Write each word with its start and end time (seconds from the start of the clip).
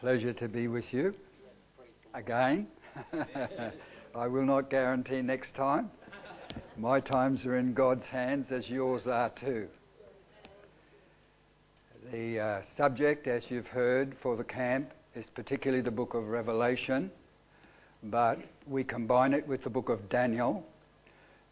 Pleasure 0.00 0.32
to 0.32 0.48
be 0.48 0.66
with 0.66 0.94
you 0.94 1.14
again. 2.14 2.68
I 4.14 4.26
will 4.28 4.46
not 4.46 4.70
guarantee 4.70 5.20
next 5.20 5.54
time. 5.54 5.90
My 6.78 7.00
times 7.00 7.44
are 7.44 7.58
in 7.58 7.74
God's 7.74 8.06
hands 8.06 8.46
as 8.50 8.66
yours 8.70 9.06
are 9.06 9.28
too. 9.28 9.68
The 12.10 12.40
uh, 12.40 12.62
subject, 12.78 13.26
as 13.26 13.42
you've 13.50 13.66
heard, 13.66 14.16
for 14.22 14.38
the 14.38 14.44
camp 14.44 14.90
is 15.14 15.26
particularly 15.34 15.82
the 15.82 15.90
book 15.90 16.14
of 16.14 16.28
Revelation, 16.28 17.10
but 18.04 18.38
we 18.66 18.82
combine 18.82 19.34
it 19.34 19.46
with 19.46 19.62
the 19.62 19.70
book 19.70 19.90
of 19.90 20.08
Daniel, 20.08 20.64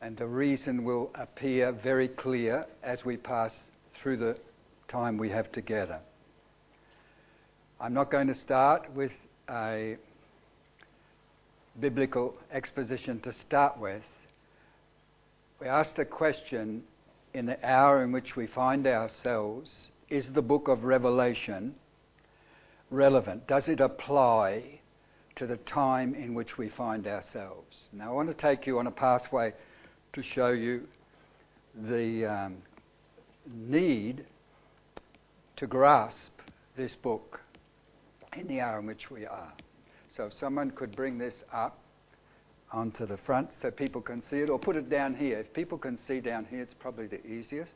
and 0.01 0.17
the 0.17 0.27
reason 0.27 0.85
will 0.85 1.11
appear 1.17 1.71
very 1.71 2.09
clear 2.09 2.65
as 2.83 3.05
we 3.05 3.19
pass 3.19 3.53
through 4.01 4.17
the 4.17 4.39
time 4.89 5.19
we 5.19 5.29
have 5.29 5.53
together. 5.53 6.01
I'm 7.81 7.95
not 7.95 8.11
going 8.11 8.27
to 8.27 8.35
start 8.35 8.93
with 8.93 9.13
a 9.49 9.97
biblical 11.79 12.35
exposition 12.53 13.21
to 13.21 13.33
start 13.33 13.79
with. 13.79 14.03
We 15.61 15.69
ask 15.69 15.95
the 15.95 16.05
question 16.05 16.83
in 17.35 17.47
the 17.47 17.65
hour 17.65 18.03
in 18.03 18.11
which 18.11 18.35
we 18.35 18.49
find 18.49 18.85
ourselves 18.89 19.73
is 20.09 20.33
the 20.33 20.43
book 20.43 20.67
of 20.67 20.83
Revelation 20.83 21.77
relevant? 22.91 23.47
Does 23.47 23.69
it 23.69 23.79
apply 23.79 24.81
to 25.37 25.47
the 25.47 25.59
time 25.59 26.17
in 26.17 26.35
which 26.35 26.59
we 26.59 26.71
find 26.71 27.07
ourselves? 27.07 27.77
Now, 27.93 28.09
I 28.09 28.13
want 28.13 28.29
to 28.29 28.35
take 28.35 28.67
you 28.67 28.81
on 28.81 28.89
a 28.89 28.91
pathway 28.91 29.55
to 30.15 30.23
show 30.25 30.49
you 30.49 30.89
the 31.77 32.27
um, 32.27 32.57
need 33.47 34.25
to 35.59 35.69
grasp 35.69 36.33
this 36.77 36.97
book 36.97 37.41
in 38.37 38.47
the 38.47 38.61
hour 38.61 38.79
in 38.79 38.87
which 38.87 39.11
we 39.11 39.27
are. 39.27 39.53
So 40.15 40.25
if 40.25 40.33
someone 40.35 40.71
could 40.71 40.95
bring 40.95 41.19
this 41.19 41.35
up 41.53 41.79
onto 42.73 43.07
the 43.07 43.17
front 43.17 43.51
so 43.61 43.71
people 43.71 44.01
can 44.01 44.23
see 44.29 44.37
it, 44.37 44.51
or 44.51 44.59
put 44.59 44.77
it 44.77 44.91
down 44.91 45.15
here. 45.15 45.39
If 45.41 45.53
people 45.53 45.79
can 45.79 45.99
see 46.07 46.21
down 46.21 46.47
here, 46.51 46.61
it's 46.61 46.75
probably 46.75 47.07
the 47.07 47.25
easiest. 47.27 47.73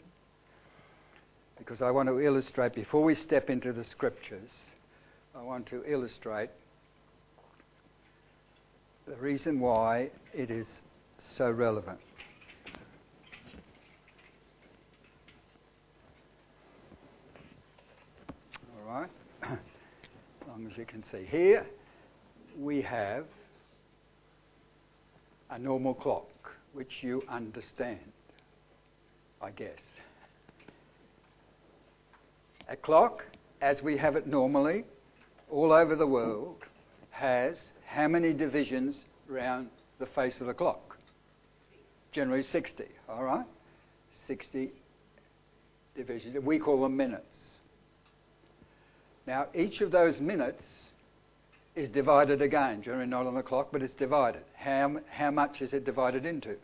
Because 1.59 1.81
I 1.81 1.91
want 1.91 2.09
to 2.09 2.21
illustrate, 2.21 2.75
before 2.75 3.03
we 3.03 3.15
step 3.15 3.49
into 3.49 3.73
the 3.73 3.85
scriptures, 3.85 4.51
I 5.35 5.43
want 5.43 5.67
to 5.67 5.83
illustrate 5.87 6.51
the 9.07 9.17
reason 9.17 9.61
why 9.61 10.11
it 10.35 10.51
is 10.51 10.83
so 11.19 11.51
relevant. 11.51 11.99
All 18.77 18.95
right 18.95 19.22
as 20.73 20.79
you 20.79 20.87
can 20.87 21.05
see. 21.13 21.27
Here 21.29 21.67
we 22.59 22.81
have 22.83 23.25
a 25.51 25.59
normal 25.59 25.95
clock, 25.95 26.29
which 26.73 27.03
you 27.03 27.23
understand, 27.29 28.01
I 29.43 29.51
guess. 29.51 29.81
A 32.69 32.77
clock, 32.77 33.25
as 33.61 33.83
we 33.83 33.99
have 33.99 34.17
it 34.17 34.27
normally, 34.27 34.85
all 35.51 35.73
over 35.73 35.95
the 35.95 36.07
world, 36.07 36.57
has 37.11 37.57
how 37.87 38.09
many 38.09 38.33
divisions 38.33 38.97
round 39.29 39.69
the 39.99 40.07
face 40.07 40.41
of 40.41 40.47
the 40.47 40.55
clock? 40.55 40.97
Generally 42.13 42.45
60, 42.51 42.85
all 43.09 43.25
right? 43.25 43.47
60 44.27 44.71
divisions. 45.95 46.37
We 46.43 46.59
call 46.59 46.83
them 46.83 46.97
minutes. 46.97 47.27
Now, 49.27 49.47
each 49.55 49.81
of 49.81 49.91
those 49.91 50.21
minutes 50.21 50.63
is 51.75 51.89
divided 51.89 52.43
again, 52.43 52.83
generally 52.83 53.07
not 53.07 53.27
on 53.27 53.35
the 53.35 53.43
clock, 53.43 53.69
but 53.73 53.83
it's 53.83 53.95
divided. 53.95 54.43
How, 54.55 54.97
how 55.11 55.31
much 55.31 55.61
is 55.61 55.73
it 55.73 55.85
divided 55.85 56.27
into? 56.27 56.57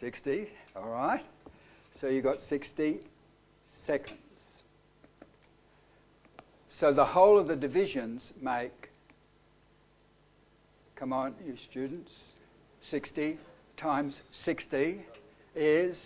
60, 0.00 0.48
all 0.76 0.90
right? 0.90 1.24
So 2.00 2.08
you've 2.08 2.24
got 2.24 2.38
60 2.48 3.00
seconds. 3.86 4.18
So 6.80 6.92
the 6.92 7.04
whole 7.04 7.38
of 7.38 7.46
the 7.46 7.54
divisions 7.56 8.22
make, 8.40 8.90
come 10.96 11.12
on, 11.12 11.34
you 11.46 11.56
students, 11.70 12.10
60 12.90 13.38
times 13.76 14.16
60 14.44 15.06
is 15.54 15.96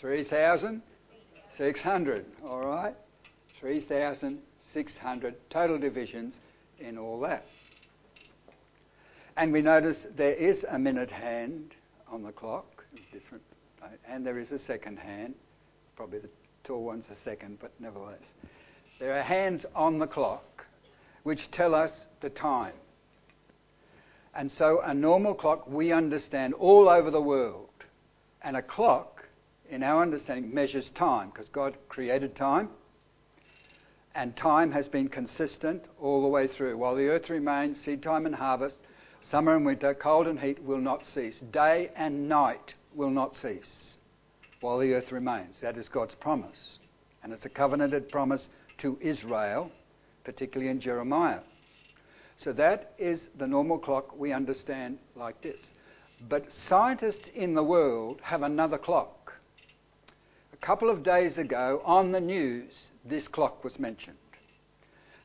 3,600, 0.00 2.26
all 2.44 2.60
right? 2.60 2.94
3,600 3.64 5.34
total 5.48 5.78
divisions 5.78 6.34
in 6.78 6.98
all 6.98 7.18
that. 7.20 7.46
And 9.38 9.54
we 9.54 9.62
notice 9.62 9.96
there 10.18 10.34
is 10.34 10.66
a 10.70 10.78
minute 10.78 11.10
hand 11.10 11.74
on 12.06 12.22
the 12.22 12.30
clock, 12.30 12.84
different, 13.10 13.42
uh, 13.82 13.86
and 14.06 14.26
there 14.26 14.38
is 14.38 14.52
a 14.52 14.58
second 14.66 14.98
hand. 14.98 15.34
Probably 15.96 16.18
the 16.18 16.28
tall 16.62 16.84
one's 16.84 17.06
a 17.10 17.16
second, 17.24 17.56
but 17.58 17.72
nevertheless. 17.80 18.20
There 19.00 19.18
are 19.18 19.22
hands 19.22 19.64
on 19.74 19.98
the 19.98 20.06
clock 20.06 20.66
which 21.22 21.50
tell 21.50 21.74
us 21.74 21.90
the 22.20 22.28
time. 22.28 22.74
And 24.34 24.52
so 24.58 24.82
a 24.84 24.92
normal 24.92 25.32
clock 25.32 25.66
we 25.66 25.90
understand 25.90 26.52
all 26.52 26.90
over 26.90 27.10
the 27.10 27.22
world. 27.22 27.70
And 28.42 28.58
a 28.58 28.62
clock, 28.62 29.24
in 29.70 29.82
our 29.82 30.02
understanding, 30.02 30.52
measures 30.52 30.90
time 30.94 31.30
because 31.30 31.48
God 31.48 31.78
created 31.88 32.36
time 32.36 32.68
and 34.14 34.36
time 34.36 34.70
has 34.72 34.86
been 34.86 35.08
consistent 35.08 35.84
all 36.00 36.22
the 36.22 36.28
way 36.28 36.46
through. 36.46 36.78
While 36.78 36.94
the 36.94 37.08
earth 37.08 37.28
remains, 37.30 37.76
seed 37.84 38.02
time 38.02 38.26
and 38.26 38.34
harvest, 38.34 38.76
summer 39.30 39.56
and 39.56 39.66
winter, 39.66 39.94
cold 39.94 40.26
and 40.26 40.38
heat 40.38 40.62
will 40.62 40.80
not 40.80 41.02
cease. 41.14 41.40
Day 41.52 41.90
and 41.96 42.28
night 42.28 42.74
will 42.94 43.10
not 43.10 43.34
cease 43.42 43.94
while 44.60 44.78
the 44.78 44.94
earth 44.94 45.12
remains. 45.12 45.56
That 45.60 45.76
is 45.76 45.88
God's 45.88 46.14
promise. 46.14 46.78
And 47.22 47.32
it's 47.32 47.44
a 47.44 47.50
covenanted 47.50 48.08
promise 48.08 48.42
to 48.78 48.98
Israel, 49.00 49.70
particularly 50.24 50.70
in 50.70 50.80
Jeremiah. 50.80 51.40
So 52.42 52.52
that 52.54 52.94
is 52.98 53.20
the 53.38 53.46
normal 53.46 53.78
clock 53.78 54.18
we 54.18 54.32
understand 54.32 54.98
like 55.16 55.40
this. 55.42 55.60
But 56.28 56.46
scientists 56.68 57.28
in 57.34 57.54
the 57.54 57.62
world 57.62 58.20
have 58.22 58.42
another 58.42 58.78
clock. 58.78 59.32
A 60.52 60.56
couple 60.66 60.88
of 60.88 61.02
days 61.02 61.36
ago 61.36 61.82
on 61.84 62.12
the 62.12 62.20
news, 62.20 62.72
this 63.04 63.28
clock 63.28 63.62
was 63.64 63.78
mentioned. 63.78 64.16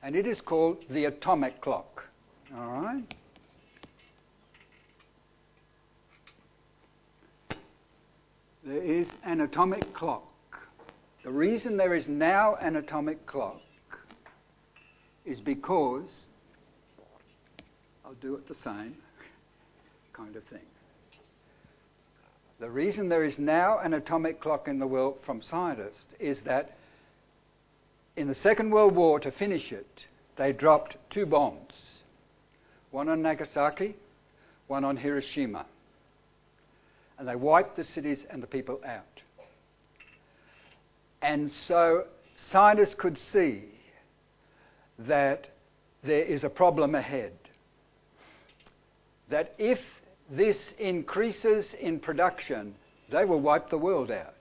And 0.01 0.15
it 0.15 0.25
is 0.25 0.41
called 0.41 0.83
the 0.89 1.05
atomic 1.05 1.61
clock. 1.61 2.03
All 2.55 2.81
right? 2.81 3.03
There 8.65 8.83
is 8.83 9.07
an 9.23 9.41
atomic 9.41 9.93
clock. 9.93 10.25
The 11.23 11.31
reason 11.31 11.77
there 11.77 11.95
is 11.95 12.07
now 12.07 12.55
an 12.55 12.75
atomic 12.75 13.25
clock 13.25 13.61
is 15.25 15.39
because 15.39 16.09
I'll 18.05 18.13
do 18.15 18.35
it 18.35 18.47
the 18.47 18.55
same 18.55 18.95
kind 20.13 20.35
of 20.35 20.43
thing. 20.45 20.59
The 22.59 22.69
reason 22.69 23.07
there 23.07 23.23
is 23.23 23.37
now 23.37 23.79
an 23.79 23.93
atomic 23.93 24.41
clock 24.41 24.67
in 24.67 24.79
the 24.79 24.87
world 24.87 25.19
from 25.25 25.41
scientists 25.41 26.13
is 26.19 26.41
that 26.41 26.78
in 28.19 28.27
the 28.27 28.35
Second 28.35 28.69
World 28.69 28.97
War, 28.97 29.17
to 29.21 29.31
finish 29.31 29.71
it, 29.71 29.87
they 30.37 30.51
dropped 30.51 30.97
two 31.09 31.25
bombs 31.25 31.71
one 32.91 33.07
on 33.07 33.21
Nagasaki, 33.21 33.95
one 34.67 34.83
on 34.83 34.97
Hiroshima. 34.97 35.65
And 37.17 37.25
they 37.27 37.35
wiped 37.35 37.77
the 37.77 37.83
cities 37.85 38.17
and 38.29 38.43
the 38.43 38.47
people 38.47 38.81
out. 38.85 39.21
And 41.21 41.49
so 41.67 42.05
scientists 42.51 42.95
could 42.97 43.17
see 43.31 43.63
that 44.97 45.47
there 46.03 46.23
is 46.23 46.43
a 46.43 46.49
problem 46.49 46.95
ahead. 46.95 47.33
That 49.29 49.53
if 49.57 49.79
this 50.29 50.73
increases 50.77 51.73
in 51.79 51.99
production, 51.99 52.75
they 53.11 53.23
will 53.23 53.39
wipe 53.39 53.69
the 53.69 53.77
world 53.77 54.11
out. 54.11 54.38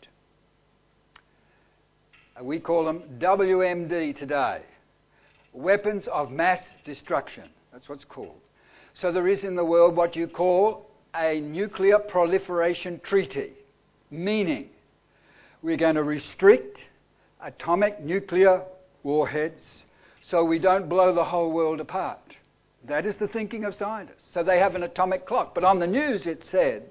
We 2.43 2.61
call 2.61 2.85
them 2.85 3.02
WMD 3.19 4.17
today 4.19 4.62
weapons 5.52 6.06
of 6.12 6.31
mass 6.31 6.62
destruction. 6.85 7.49
That's 7.73 7.88
what's 7.88 8.05
called. 8.05 8.40
So 8.94 9.12
there 9.12 9.29
is 9.29 9.44
in 9.44 9.56
the 9.56 9.64
world 9.64 9.96
what 9.96 10.17
you 10.17 10.29
call 10.29 10.88
a 11.14 11.40
nuclear 11.40 11.99
proliferation 11.99 13.00
treaty, 13.00 13.52
meaning 14.11 14.69
we're 15.62 15.76
going 15.76 15.96
to 15.96 16.02
restrict 16.02 16.81
atomic 17.40 18.00
nuclear 18.00 18.62
warheads 19.02 19.62
so 20.31 20.44
we 20.44 20.58
don't 20.58 20.88
blow 20.88 21.14
the 21.14 21.25
whole 21.25 21.50
world 21.50 21.81
apart. 21.81 22.37
That 22.87 23.06
is 23.06 23.17
the 23.17 23.29
thinking 23.29 23.64
of 23.64 23.75
scientists. 23.75 24.25
So 24.32 24.43
they 24.43 24.58
have 24.58 24.75
an 24.75 24.82
atomic 24.82 25.26
clock. 25.26 25.55
But 25.55 25.64
on 25.64 25.79
the 25.79 25.87
news 25.87 26.26
it 26.26 26.44
said, 26.50 26.88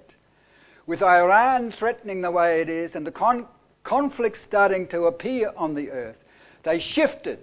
with 0.85 1.01
Iran 1.01 1.71
threatening 1.71 2.21
the 2.21 2.31
way 2.31 2.61
it 2.61 2.69
is 2.69 2.95
and 2.95 3.05
the 3.05 3.11
con- 3.11 3.45
conflicts 3.87 4.39
starting 4.43 4.85
to 4.89 5.03
appear 5.03 5.53
on 5.55 5.73
the 5.73 5.89
earth, 5.89 6.17
they 6.63 6.79
shifted 6.79 7.39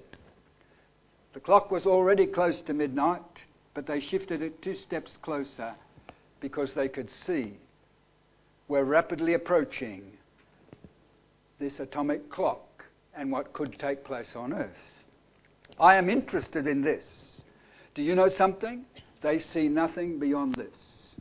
The 1.32 1.40
clock 1.40 1.70
was 1.70 1.86
already 1.86 2.26
close 2.26 2.60
to 2.62 2.74
midnight, 2.74 3.42
but 3.72 3.86
they 3.86 4.00
shifted 4.00 4.40
it 4.42 4.62
two 4.62 4.76
steps 4.76 5.16
closer 5.22 5.74
because 6.40 6.74
they 6.74 6.88
could 6.88 7.10
see 7.10 7.54
we're 8.68 8.84
rapidly 8.84 9.34
approaching 9.34 10.02
this 11.58 11.80
atomic 11.80 12.30
clock 12.30 12.84
and 13.16 13.30
what 13.32 13.52
could 13.52 13.78
take 13.78 14.04
place 14.04 14.32
on 14.36 14.52
Earth. 14.52 15.04
I 15.78 15.96
am 15.96 16.08
interested 16.08 16.66
in 16.66 16.82
this. 16.82 17.04
Do 17.94 18.02
you 18.02 18.14
know 18.14 18.30
something? 18.36 18.84
They 19.22 19.38
see 19.38 19.68
nothing 19.68 20.18
beyond 20.18 20.54
this. 20.54 21.16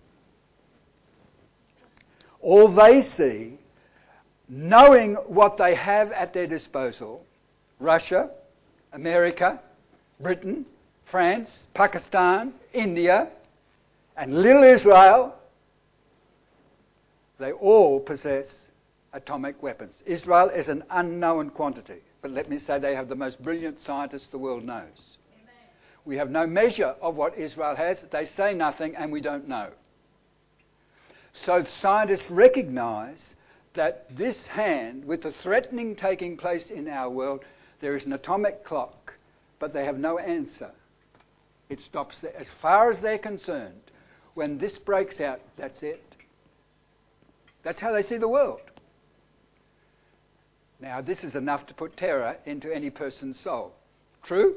All 2.40 2.74
they 2.74 3.02
see, 3.02 3.58
knowing 4.54 5.16
what 5.26 5.58
they 5.58 5.74
have 5.74 6.12
at 6.12 6.32
their 6.32 6.46
disposal, 6.46 7.26
Russia, 7.80 8.30
America, 8.92 9.60
Britain, 10.20 10.64
France, 11.10 11.66
Pakistan, 11.74 12.54
India, 12.72 13.30
and 14.16 14.42
little 14.42 14.64
Israel, 14.64 15.34
they 17.40 17.52
all 17.52 18.00
possess 18.00 18.46
atomic 19.14 19.62
weapons. 19.64 19.96
Israel 20.06 20.50
is 20.50 20.68
an 20.68 20.84
unknown 20.92 21.50
quantity, 21.50 22.02
but 22.22 22.30
let 22.30 22.48
me 22.48 22.60
say 22.60 22.78
they 22.78 22.94
have 22.94 23.10
the 23.10 23.16
most 23.16 23.42
brilliant 23.42 23.80
scientists 23.82 24.28
the 24.32 24.38
world 24.38 24.64
knows. 24.64 25.18
Amen. 25.34 25.56
We 26.06 26.16
have 26.18 26.30
no 26.30 26.46
measure 26.46 26.96
of 27.02 27.16
what 27.16 27.36
Israel 27.40 27.76
has. 27.76 28.06
They 28.12 28.28
say 28.38 28.54
nothing, 28.54 28.96
and 28.96 29.12
we 29.12 29.20
don't 29.20 29.48
know. 29.48 29.70
So 31.44 31.66
scientists 31.82 32.30
recognize 32.30 33.20
that 33.76 34.06
this 34.16 34.46
hand, 34.48 35.06
with 35.06 35.24
the 35.24 35.32
threatening 35.32 35.96
taking 35.96 36.38
place 36.38 36.70
in 36.70 36.88
our 36.88 37.10
world, 37.10 37.44
there 37.82 37.96
is 37.96 38.06
an 38.06 38.14
atomic 38.14 38.64
clock, 38.64 39.14
but 39.60 39.74
they 39.74 39.86
have 39.86 39.98
no 39.98 40.18
answer. 40.18 40.72
It 41.70 41.80
stops 41.80 42.20
there. 42.22 42.36
As 42.38 42.48
far 42.62 42.92
as 42.92 43.00
they're 43.02 43.18
concerned, 43.18 43.82
when 44.36 44.58
this 44.58 44.78
breaks 44.78 45.20
out, 45.20 45.40
that's 45.58 45.82
it. 45.82 46.04
That's 47.64 47.80
how 47.80 47.94
they 47.94 48.04
see 48.04 48.18
the 48.18 48.28
world. 48.28 48.62
Now, 50.80 51.02
this 51.02 51.24
is 51.24 51.34
enough 51.36 51.66
to 51.68 51.74
put 51.74 51.96
terror 51.96 52.36
into 52.46 52.74
any 52.74 52.90
person's 52.90 53.40
soul. 53.40 53.72
True? 54.24 54.56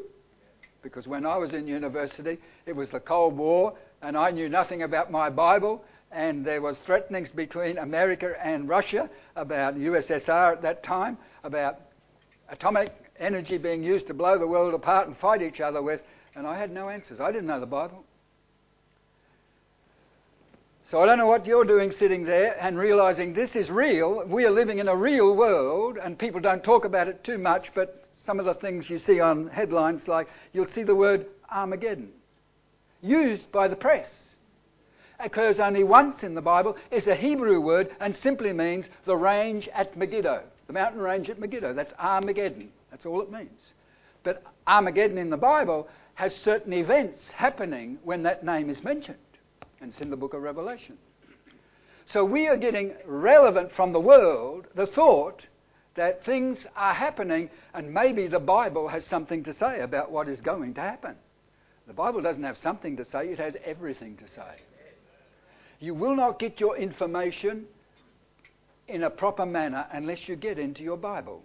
Because 0.83 1.07
when 1.07 1.25
I 1.25 1.37
was 1.37 1.53
in 1.53 1.67
university, 1.67 2.39
it 2.67 2.75
was 2.75 2.91
the 2.91 3.01
Cold 3.01 3.37
War, 3.37 3.75
and 4.03 4.17
I 4.17 4.31
knew 4.31 4.49
nothing 4.49 4.83
about 4.83 5.11
my 5.11 5.31
Bible, 5.31 5.85
and 6.17 6.47
there 6.47 6.63
was 6.63 6.77
threatenings 6.87 7.29
between 7.29 7.77
America 7.77 8.33
and 8.43 8.67
Russia 8.67 9.11
about 9.37 9.75
USSR 9.75 10.53
at 10.53 10.63
that 10.63 10.83
time, 10.83 11.19
about 11.45 11.77
atomic 12.49 12.91
energy 13.21 13.59
being 13.59 13.83
used 13.83 14.07
to 14.07 14.15
blow 14.15 14.39
the 14.39 14.47
world 14.47 14.73
apart 14.73 15.09
and 15.09 15.17
fight 15.19 15.43
each 15.43 15.61
other 15.61 15.83
with, 15.83 16.01
and 16.35 16.47
I 16.47 16.59
had 16.59 16.71
no 16.71 16.89
answers. 16.89 17.21
I 17.21 17.31
didn't 17.31 17.47
know 17.47 17.61
the 17.61 17.67
Bible. 17.67 18.03
So 20.91 21.01
I 21.03 21.07
don't 21.07 21.19
know 21.19 21.27
what 21.27 21.45
you're 21.45 21.67
doing 21.67 21.93
sitting 21.99 22.25
there 22.25 22.57
and 22.63 22.79
realizing 22.79 23.35
this 23.35 23.51
is 23.55 23.69
real. 23.69 24.25
We 24.27 24.47
are 24.47 24.51
living 24.51 24.79
in 24.79 24.89
a 24.89 24.97
real 24.97 25.37
world, 25.37 25.99
and 26.03 26.19
people 26.19 26.41
don't 26.41 26.65
talk 26.65 26.87
about 26.87 27.09
it 27.09 27.25
too 27.25 27.37
much, 27.37 27.67
but 27.75 28.09
some 28.25 28.41
of 28.41 28.47
the 28.47 28.55
things 28.55 28.89
you 28.89 28.99
see 29.01 29.21
on 29.21 29.49
headlines, 29.49 30.01
like 30.07 30.29
you'll 30.55 30.73
see 30.75 30.83
the 30.83 30.95
word 30.95 31.27
Armageddon 31.53 32.09
used 33.03 33.53
by 33.53 33.69
the 33.69 33.77
press. 33.77 34.07
Occurs 35.19 35.59
only 35.59 35.83
once 35.83 36.23
in 36.23 36.35
the 36.35 36.43
Bible. 36.43 36.77
It's 36.91 37.07
a 37.07 37.15
Hebrew 37.15 37.61
word 37.61 37.95
and 38.01 38.15
simply 38.15 38.53
means 38.53 38.89
the 39.07 39.17
range 39.17 39.69
at 39.69 39.97
Megiddo, 39.97 40.43
the 40.67 40.73
mountain 40.73 41.01
range 41.01 41.31
at 41.31 41.39
Megiddo. 41.39 41.73
That's 41.73 41.95
Armageddon. 41.99 42.71
That's 42.91 43.07
all 43.07 43.23
it 43.23 43.31
means. 43.31 43.73
But 44.23 44.43
Armageddon 44.67 45.19
in 45.19 45.31
the 45.31 45.37
Bible 45.37 45.89
has 46.15 46.35
certain 46.35 46.73
events 46.73 47.23
happening 47.35 47.99
when 48.05 48.23
that 48.25 48.45
name 48.45 48.69
is 48.69 48.83
mentioned. 48.83 49.19
And 49.81 49.93
it's 49.93 50.01
in 50.01 50.11
the 50.11 50.17
book 50.17 50.35
of 50.35 50.43
Revelation. 50.43 50.99
So 52.07 52.25
we 52.25 52.47
are 52.47 52.57
getting 52.57 52.95
relevant 53.05 53.73
from 53.73 53.93
the 53.93 54.01
world 54.01 54.67
the 54.75 54.87
thought 54.87 55.47
that 55.95 56.25
things 56.25 56.67
are 56.77 56.95
happening 56.95 57.51
and 57.75 57.93
maybe 57.93 58.29
the 58.29 58.39
Bible 58.39 58.89
has 58.89 59.05
something 59.07 59.43
to 59.45 59.55
say 59.55 59.81
about 59.81 60.11
what 60.11 60.29
is 60.29 60.41
going 60.41 60.75
to 60.75 60.81
happen. 60.81 61.17
The 61.87 61.93
Bible 61.93 62.21
doesn't 62.21 62.43
have 62.43 62.59
something 62.59 62.97
to 62.97 63.05
say, 63.05 63.29
it 63.29 63.39
has 63.39 63.57
everything 63.65 64.17
to 64.17 64.29
say. 64.29 64.61
You 65.79 65.95
will 65.95 66.17
not 66.17 66.39
get 66.39 66.61
your 66.61 66.77
information 66.77 67.67
in 68.89 69.03
a 69.03 69.11
proper 69.11 69.45
manner 69.45 69.87
unless 69.93 70.29
you 70.29 70.37
get 70.37 70.59
into 70.59 70.83
your 70.83 70.97
Bible. 70.97 71.43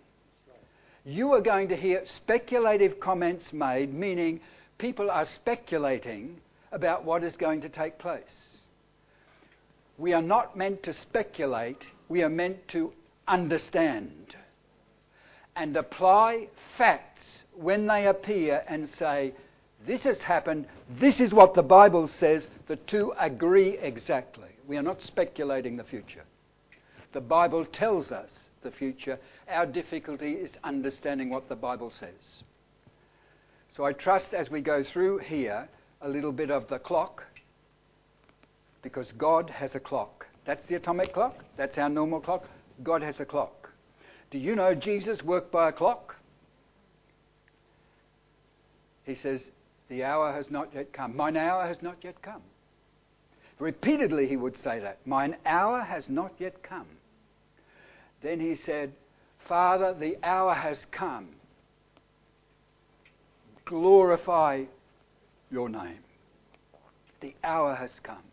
You 1.04 1.31
are 1.33 1.42
going 1.42 1.68
to 1.69 1.75
hear 1.75 2.04
speculative 2.06 3.00
comments 3.00 3.51
made, 3.51 3.94
meaning 3.94 4.39
people 4.78 5.10
are 5.10 5.25
speculating 5.36 6.39
about 6.72 7.04
what 7.04 7.24
is 7.24 7.36
going 7.36 7.62
to 7.62 7.69
take 7.69 7.98
place. 7.98 8.57
We 9.98 10.13
are 10.13 10.22
not 10.22 10.56
meant 10.56 10.84
to 10.84 10.94
speculate, 10.94 11.81
we 12.07 12.24
are 12.24 12.30
meant 12.30 12.68
to 12.69 12.94
understand 13.27 14.36
and 15.56 15.75
apply 15.75 16.48
facts 16.77 17.44
when 17.56 17.88
they 17.88 18.07
appear 18.07 18.63
and 18.68 18.89
say, 18.98 19.34
This 19.86 20.01
has 20.04 20.18
happened, 20.19 20.68
this 21.00 21.19
is 21.19 21.33
what 21.33 21.54
the 21.54 21.63
Bible 21.63 22.07
says, 22.07 22.48
the 22.68 22.75
two 22.75 23.13
agree 23.19 23.78
exactly. 23.80 24.50
We 24.68 24.78
are 24.78 24.83
not 24.83 25.01
speculating 25.01 25.75
the 25.75 25.83
future. 25.83 26.24
The 27.13 27.22
Bible 27.22 27.66
tells 27.66 28.12
us 28.12 28.31
the 28.62 28.72
future. 28.72 29.19
Our 29.50 29.66
difficulty 29.66 30.33
is 30.33 30.51
understanding 30.63 31.30
what 31.30 31.50
the 31.50 31.56
Bible 31.56 31.92
says. 32.00 32.44
So 33.75 33.86
I 33.86 33.94
trust 33.94 34.33
as 34.33 34.50
we 34.50 34.62
go 34.62 34.83
through 34.83 35.19
here 35.19 35.68
a 36.01 36.10
little 36.10 36.31
bit 36.31 36.51
of 36.51 36.68
the 36.68 36.80
clock 36.80 37.24
because 38.81 39.12
God 39.18 39.50
has 39.50 39.75
a 39.75 39.80
clock. 39.80 40.25
That's 40.45 40.66
the 40.68 40.75
atomic 40.75 41.13
clock, 41.13 41.44
that's 41.57 41.77
our 41.77 41.89
normal 41.89 42.22
clock. 42.22 42.45
God 42.84 43.01
has 43.01 43.19
a 43.19 43.25
clock. 43.25 43.69
Do 44.31 44.38
you 44.38 44.56
know 44.56 44.74
Jesus 44.74 45.22
worked 45.24 45.51
by 45.51 45.69
a 45.69 45.72
clock? 45.72 46.16
He 49.04 49.16
says, 49.16 49.42
The 49.92 50.06
hour 50.06 50.32
has 50.32 50.50
not 50.50 50.74
yet 50.74 50.94
come. 50.94 51.18
Mine 51.18 51.36
hour 51.36 51.68
has 51.68 51.82
not 51.82 51.98
yet 52.02 52.22
come. 52.22 52.42
Repeatedly 53.60 54.26
he 54.26 54.38
would 54.38 54.56
say 54.64 54.80
that. 54.80 55.06
Mine 55.06 55.36
hour 55.46 55.82
has 55.82 56.06
not 56.08 56.32
yet 56.40 56.64
come. 56.64 56.88
Then 58.24 58.40
he 58.40 58.56
said, 58.66 58.94
Father, 59.50 59.94
the 59.94 60.16
hour 60.24 60.54
has 60.54 60.78
come. 60.92 61.28
Glorify 63.65 64.63
your 65.51 65.68
name. 65.68 66.00
The 67.20 67.36
hour 67.44 67.75
has 67.75 67.92
come. 68.01 68.24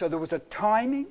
So 0.00 0.08
there 0.08 0.18
was 0.18 0.32
a 0.32 0.40
timing 0.50 1.06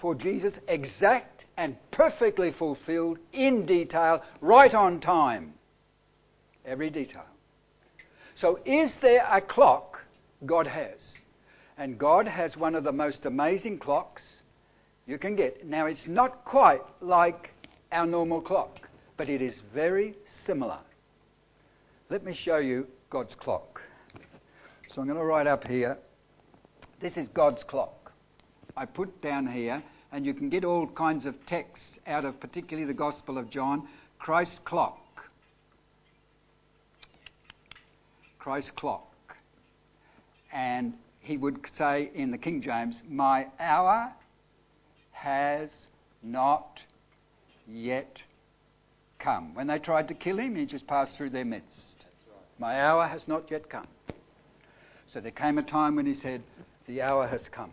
for 0.00 0.14
Jesus, 0.14 0.54
exact 0.66 1.44
and 1.58 1.76
perfectly 1.90 2.52
fulfilled 2.58 3.18
in 3.34 3.66
detail, 3.66 4.22
right 4.40 4.72
on 4.72 4.98
time. 4.98 5.52
Every 6.64 6.88
detail. 6.88 7.26
So, 8.40 8.58
is 8.64 8.90
there 9.02 9.26
a 9.30 9.42
clock 9.42 10.00
God 10.46 10.66
has? 10.66 11.12
And 11.76 11.98
God 11.98 12.26
has 12.26 12.56
one 12.56 12.74
of 12.74 12.84
the 12.84 12.92
most 12.92 13.26
amazing 13.26 13.78
clocks 13.78 14.22
you 15.06 15.18
can 15.18 15.36
get. 15.36 15.66
Now, 15.66 15.84
it's 15.84 16.06
not 16.06 16.46
quite 16.46 16.80
like 17.02 17.50
our 17.92 18.06
normal 18.06 18.40
clock, 18.40 18.88
but 19.18 19.28
it 19.28 19.42
is 19.42 19.60
very 19.74 20.14
similar. 20.46 20.78
Let 22.08 22.24
me 22.24 22.34
show 22.34 22.56
you 22.56 22.86
God's 23.10 23.34
clock. 23.34 23.82
So 24.88 25.02
I'm 25.02 25.06
going 25.06 25.18
to 25.18 25.24
write 25.24 25.46
up 25.46 25.66
here. 25.66 25.98
This 26.98 27.18
is 27.18 27.28
God's 27.28 27.62
clock. 27.64 28.10
I 28.74 28.86
put 28.86 29.20
down 29.20 29.46
here, 29.46 29.82
and 30.12 30.24
you 30.24 30.32
can 30.32 30.48
get 30.48 30.64
all 30.64 30.86
kinds 30.86 31.26
of 31.26 31.34
texts 31.44 31.98
out 32.06 32.24
of 32.24 32.40
particularly 32.40 32.86
the 32.86 32.94
Gospel 32.94 33.36
of 33.36 33.50
John 33.50 33.86
Christ's 34.18 34.60
clock. 34.64 34.98
Christ's 38.40 38.72
clock. 38.74 39.06
And 40.52 40.94
he 41.20 41.36
would 41.36 41.60
say 41.78 42.10
in 42.14 42.30
the 42.30 42.38
King 42.38 42.62
James, 42.62 43.02
My 43.08 43.46
hour 43.60 44.12
has 45.12 45.70
not 46.22 46.80
yet 47.68 48.22
come. 49.18 49.54
When 49.54 49.66
they 49.66 49.78
tried 49.78 50.08
to 50.08 50.14
kill 50.14 50.38
him, 50.38 50.56
he 50.56 50.66
just 50.66 50.86
passed 50.86 51.12
through 51.16 51.30
their 51.30 51.44
midst. 51.44 52.06
My 52.58 52.80
hour 52.80 53.06
has 53.06 53.28
not 53.28 53.50
yet 53.50 53.68
come. 53.68 53.86
So 55.12 55.20
there 55.20 55.30
came 55.30 55.58
a 55.58 55.62
time 55.62 55.96
when 55.96 56.06
he 56.06 56.14
said, 56.14 56.42
The 56.86 57.02
hour 57.02 57.26
has 57.28 57.42
come. 57.52 57.72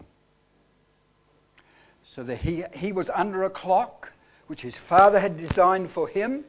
So 2.15 2.23
that 2.23 2.37
he, 2.37 2.63
he 2.73 2.91
was 2.91 3.09
under 3.13 3.43
a 3.43 3.49
clock 3.49 4.09
which 4.47 4.61
his 4.61 4.75
father 4.87 5.19
had 5.19 5.37
designed 5.37 5.91
for 5.91 6.07
him, 6.07 6.43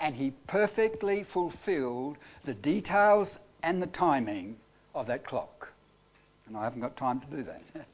and 0.00 0.14
he 0.14 0.32
perfectly 0.46 1.24
fulfilled 1.32 2.16
the 2.44 2.54
details 2.54 3.28
and 3.62 3.82
the 3.82 3.86
timing 3.86 4.56
of 4.94 5.06
that 5.06 5.26
clock. 5.26 5.68
And 6.46 6.56
I 6.56 6.64
haven't 6.64 6.80
got 6.80 6.96
time 6.96 7.20
to 7.20 7.26
do 7.26 7.42
that. 7.44 7.62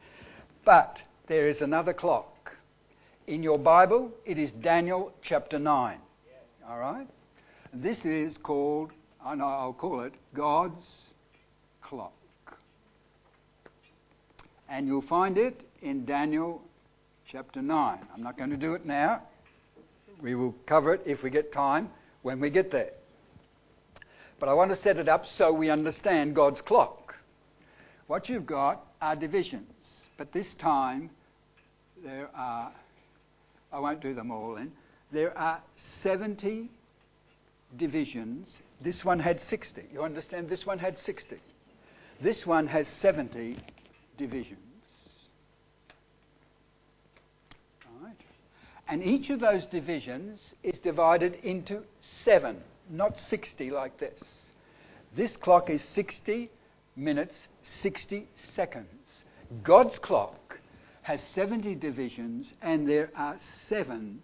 but 0.64 0.98
there 1.28 1.48
is 1.48 1.60
another 1.60 1.92
clock. 1.92 2.52
In 3.26 3.42
your 3.42 3.58
Bible, 3.58 4.10
it 4.26 4.38
is 4.38 4.50
Daniel 4.52 5.12
chapter 5.22 5.58
9. 5.58 5.98
All 6.68 6.78
right? 6.78 7.06
This 7.72 8.04
is 8.04 8.36
called 8.36 8.90
and 9.24 9.40
I'll 9.40 9.72
call 9.72 10.00
it 10.00 10.12
God's 10.34 10.84
clock. 11.80 12.12
And 14.68 14.86
you'll 14.86 15.02
find 15.02 15.38
it 15.38 15.62
in 15.80 16.04
Daniel 16.04 16.62
chapter 17.30 17.62
9. 17.62 17.98
I'm 18.14 18.22
not 18.22 18.36
going 18.36 18.50
to 18.50 18.56
do 18.56 18.74
it 18.74 18.84
now. 18.84 19.22
We 20.22 20.34
will 20.34 20.54
cover 20.66 20.94
it 20.94 21.02
if 21.04 21.22
we 21.22 21.30
get 21.30 21.52
time 21.52 21.90
when 22.22 22.40
we 22.40 22.50
get 22.50 22.70
there. 22.70 22.92
But 24.38 24.48
I 24.48 24.54
want 24.54 24.70
to 24.70 24.82
set 24.82 24.96
it 24.96 25.08
up 25.08 25.26
so 25.26 25.52
we 25.52 25.70
understand 25.70 26.34
God's 26.34 26.60
clock. 26.60 27.14
What 28.06 28.28
you've 28.28 28.46
got 28.46 28.84
are 29.00 29.16
divisions, 29.16 29.66
but 30.18 30.32
this 30.32 30.46
time 30.60 31.10
there 32.04 32.28
are, 32.34 32.72
I 33.72 33.78
won't 33.78 34.00
do 34.00 34.14
them 34.14 34.30
all 34.30 34.56
in, 34.56 34.72
there 35.12 35.36
are 35.36 35.60
70 36.02 36.70
divisions. 37.76 38.48
This 38.80 39.04
one 39.04 39.18
had 39.18 39.40
60. 39.48 39.82
You 39.92 40.02
understand? 40.02 40.48
This 40.48 40.66
one 40.66 40.78
had 40.78 40.98
60. 40.98 41.36
This 42.20 42.46
one 42.46 42.66
has 42.66 42.86
70 43.00 43.58
divisions. 44.16 44.58
Right? 48.02 48.16
And 48.88 49.02
each 49.02 49.30
of 49.30 49.40
those 49.40 49.64
divisions 49.66 50.54
is 50.62 50.78
divided 50.80 51.34
into 51.42 51.82
seven, 52.00 52.62
not 52.90 53.16
60 53.28 53.70
like 53.70 53.98
this. 53.98 54.20
This 55.16 55.36
clock 55.36 55.70
is 55.70 55.82
60 55.94 56.50
minutes, 56.96 57.34
60 57.82 58.26
seconds. 58.54 59.24
God's 59.62 59.98
clock 59.98 60.58
has 61.02 61.20
70 61.34 61.74
divisions, 61.76 62.52
and 62.62 62.88
there 62.88 63.10
are 63.16 63.36
seven 63.68 64.22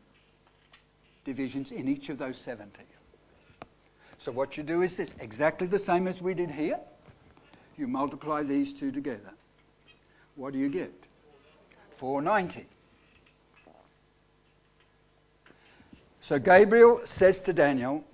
divisions 1.25 1.71
in 1.73 1.89
each 1.89 2.09
of 2.09 2.19
those 2.19 2.39
70. 2.45 2.71
So 4.25 4.33
what 4.33 4.57
you 4.57 4.63
do 4.63 4.83
is 4.83 4.97
this 4.97 5.11
exactly 5.21 5.67
the 5.67 5.79
same 5.79 6.09
as 6.09 6.21
we 6.21 6.35
did 6.35 6.51
here. 6.51 6.79
You 7.77 7.87
multiply 7.87 8.43
these 8.43 8.79
two 8.79 8.91
together. 8.91 9.33
What 10.35 10.53
do 10.53 10.59
you 10.59 10.69
get? 10.69 10.93
490. 11.99 12.67
So 16.29 16.39
Gabriel 16.39 17.01
says 17.05 17.41
to 17.43 17.55
Daniel, 17.55 18.05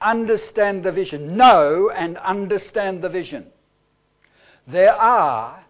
understand 0.00 0.82
the 0.82 0.90
vision. 0.90 1.36
Know 1.36 1.90
and 1.94 2.18
understand 2.18 3.00
the 3.00 3.08
vision. 3.08 3.46
There 4.66 4.92
are 4.92 5.64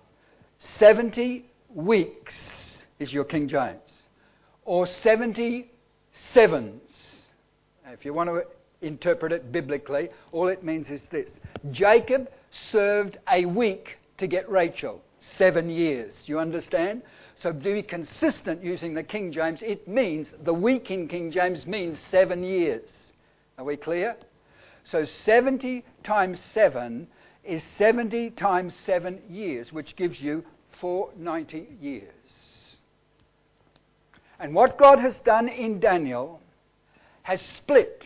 70 0.58 1.44
weeks, 1.74 2.34
is 2.98 3.12
your 3.12 3.24
King 3.24 3.48
James, 3.48 3.80
or 4.64 4.86
70 4.86 5.70
sevens. 6.32 6.80
If 7.86 8.06
you 8.06 8.14
want 8.14 8.30
to 8.30 8.44
interpret 8.80 9.32
it 9.32 9.52
biblically, 9.52 10.08
all 10.32 10.48
it 10.48 10.64
means 10.64 10.88
is 10.88 11.02
this 11.10 11.30
Jacob 11.70 12.30
served 12.70 13.18
a 13.30 13.44
week 13.44 13.98
to 14.16 14.26
get 14.26 14.48
Rachel, 14.48 15.02
seven 15.18 15.68
years. 15.68 16.14
You 16.24 16.38
understand? 16.38 17.02
So 17.42 17.52
to 17.52 17.58
be 17.58 17.82
consistent 17.82 18.62
using 18.62 18.92
the 18.92 19.02
King 19.02 19.32
James, 19.32 19.62
it 19.62 19.88
means, 19.88 20.28
the 20.44 20.52
week 20.52 20.90
in 20.90 21.08
King 21.08 21.30
James 21.30 21.66
means 21.66 21.98
seven 22.10 22.42
years. 22.42 22.90
Are 23.56 23.64
we 23.64 23.78
clear? 23.78 24.16
So 24.84 25.06
70 25.24 25.84
times 26.04 26.38
7 26.52 27.06
is 27.44 27.62
70 27.78 28.30
times 28.30 28.74
7 28.84 29.22
years, 29.30 29.72
which 29.72 29.96
gives 29.96 30.20
you 30.20 30.44
490 30.80 31.68
years. 31.80 32.80
And 34.38 34.54
what 34.54 34.76
God 34.76 34.98
has 34.98 35.18
done 35.20 35.48
in 35.48 35.80
Daniel 35.80 36.40
has 37.22 37.40
split 37.56 38.04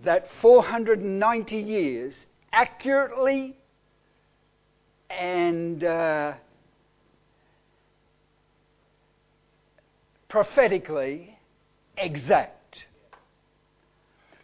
that 0.00 0.26
490 0.42 1.56
years 1.56 2.14
accurately 2.52 3.56
and 5.10 5.84
uh, 5.84 6.34
prophetically 10.34 11.38
exact. 11.96 12.78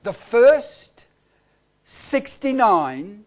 The 0.04 0.14
first 0.30 1.02
69 2.10 3.24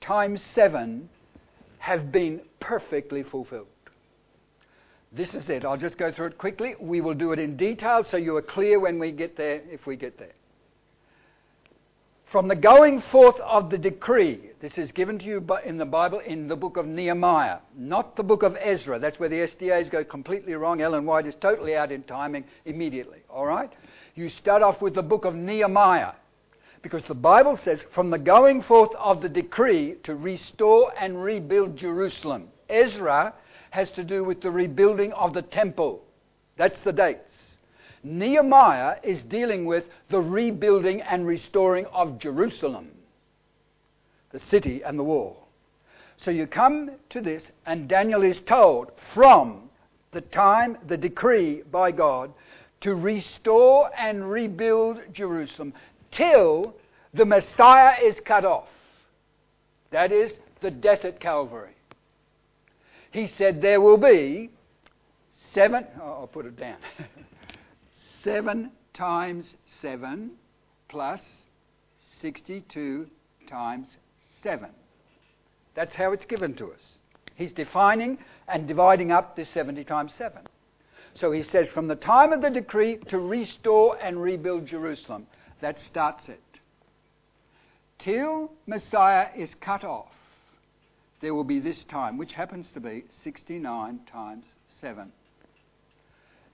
times 0.00 0.42
7 0.56 1.08
have 1.78 2.10
been 2.10 2.40
perfectly 2.58 3.22
fulfilled. 3.22 3.68
This 5.12 5.34
is 5.34 5.48
it. 5.48 5.64
I'll 5.64 5.76
just 5.76 5.98
go 5.98 6.10
through 6.10 6.26
it 6.26 6.38
quickly. 6.38 6.74
We 6.80 7.00
will 7.00 7.14
do 7.14 7.30
it 7.30 7.38
in 7.38 7.56
detail 7.56 8.04
so 8.10 8.16
you 8.16 8.34
are 8.34 8.42
clear 8.42 8.80
when 8.80 8.98
we 8.98 9.12
get 9.12 9.36
there, 9.36 9.62
if 9.70 9.86
we 9.86 9.94
get 9.94 10.18
there. 10.18 10.32
From 12.34 12.48
the 12.48 12.56
going 12.56 13.00
forth 13.12 13.38
of 13.38 13.70
the 13.70 13.78
decree, 13.78 14.50
this 14.60 14.76
is 14.76 14.90
given 14.90 15.20
to 15.20 15.24
you 15.24 15.46
in 15.64 15.78
the 15.78 15.84
Bible 15.84 16.18
in 16.18 16.48
the 16.48 16.56
book 16.56 16.76
of 16.76 16.84
Nehemiah, 16.84 17.58
not 17.76 18.16
the 18.16 18.24
book 18.24 18.42
of 18.42 18.56
Ezra. 18.60 18.98
That's 18.98 19.20
where 19.20 19.28
the 19.28 19.46
SDAs 19.46 19.88
go 19.88 20.02
completely 20.02 20.54
wrong. 20.54 20.80
Ellen 20.80 21.06
White 21.06 21.28
is 21.28 21.36
totally 21.40 21.76
out 21.76 21.92
in 21.92 22.02
timing 22.02 22.42
immediately. 22.64 23.20
All 23.30 23.46
right? 23.46 23.72
You 24.16 24.30
start 24.30 24.62
off 24.62 24.82
with 24.82 24.96
the 24.96 25.02
book 25.02 25.24
of 25.24 25.36
Nehemiah 25.36 26.14
because 26.82 27.04
the 27.06 27.14
Bible 27.14 27.56
says, 27.56 27.84
from 27.94 28.10
the 28.10 28.18
going 28.18 28.62
forth 28.62 28.90
of 28.98 29.22
the 29.22 29.28
decree 29.28 29.94
to 30.02 30.16
restore 30.16 30.92
and 30.98 31.22
rebuild 31.22 31.76
Jerusalem. 31.76 32.48
Ezra 32.68 33.32
has 33.70 33.92
to 33.92 34.02
do 34.02 34.24
with 34.24 34.42
the 34.42 34.50
rebuilding 34.50 35.12
of 35.12 35.34
the 35.34 35.42
temple. 35.42 36.02
That's 36.56 36.80
the 36.82 36.92
dates. 36.92 37.33
Nehemiah 38.04 38.96
is 39.02 39.22
dealing 39.22 39.64
with 39.64 39.84
the 40.10 40.20
rebuilding 40.20 41.00
and 41.00 41.26
restoring 41.26 41.86
of 41.86 42.18
Jerusalem, 42.18 42.90
the 44.30 44.38
city 44.38 44.82
and 44.82 44.98
the 44.98 45.02
wall. 45.02 45.48
So 46.18 46.30
you 46.30 46.46
come 46.46 46.90
to 47.10 47.20
this, 47.22 47.42
and 47.64 47.88
Daniel 47.88 48.22
is 48.22 48.40
told 48.40 48.92
from 49.14 49.70
the 50.12 50.20
time, 50.20 50.76
the 50.86 50.98
decree 50.98 51.62
by 51.72 51.90
God, 51.90 52.32
to 52.82 52.94
restore 52.94 53.90
and 53.98 54.30
rebuild 54.30 55.00
Jerusalem 55.12 55.72
till 56.12 56.74
the 57.14 57.24
Messiah 57.24 57.96
is 58.02 58.16
cut 58.24 58.44
off. 58.44 58.68
That 59.90 60.12
is 60.12 60.38
the 60.60 60.70
death 60.70 61.04
at 61.04 61.20
Calvary. 61.20 61.74
He 63.10 63.26
said 63.26 63.62
there 63.62 63.80
will 63.80 63.96
be 63.96 64.50
seven, 65.52 65.86
oh, 66.00 66.20
I'll 66.20 66.26
put 66.26 66.46
it 66.46 66.56
down. 66.56 66.76
7 68.24 68.70
times 68.94 69.54
7 69.82 70.30
plus 70.88 71.42
62 72.22 73.06
times 73.46 73.98
7. 74.42 74.70
That's 75.74 75.92
how 75.92 76.12
it's 76.12 76.24
given 76.24 76.54
to 76.54 76.72
us. 76.72 76.82
He's 77.34 77.52
defining 77.52 78.18
and 78.48 78.66
dividing 78.66 79.12
up 79.12 79.36
this 79.36 79.50
70 79.50 79.84
times 79.84 80.14
7. 80.16 80.40
So 81.14 81.32
he 81.32 81.42
says, 81.42 81.68
from 81.68 81.86
the 81.86 81.96
time 81.96 82.32
of 82.32 82.40
the 82.40 82.50
decree 82.50 82.98
to 83.08 83.18
restore 83.18 83.98
and 84.00 84.20
rebuild 84.20 84.66
Jerusalem, 84.66 85.26
that 85.60 85.78
starts 85.80 86.28
it. 86.28 86.40
Till 87.98 88.50
Messiah 88.66 89.28
is 89.36 89.54
cut 89.56 89.84
off, 89.84 90.12
there 91.20 91.34
will 91.34 91.44
be 91.44 91.60
this 91.60 91.84
time, 91.84 92.18
which 92.18 92.32
happens 92.32 92.70
to 92.72 92.80
be 92.80 93.04
69 93.22 94.00
times 94.10 94.44
7. 94.80 95.12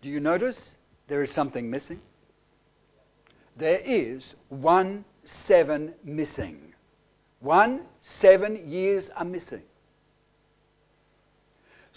Do 0.02 0.08
you 0.08 0.20
notice 0.20 0.76
there 1.10 1.24
is 1.24 1.30
something 1.32 1.68
missing. 1.68 2.00
There 3.58 3.80
is 3.80 4.22
one 4.48 5.04
seven 5.46 5.92
missing. 6.04 6.72
One 7.40 7.82
seven 8.20 8.70
years 8.70 9.10
are 9.16 9.24
missing. 9.24 9.62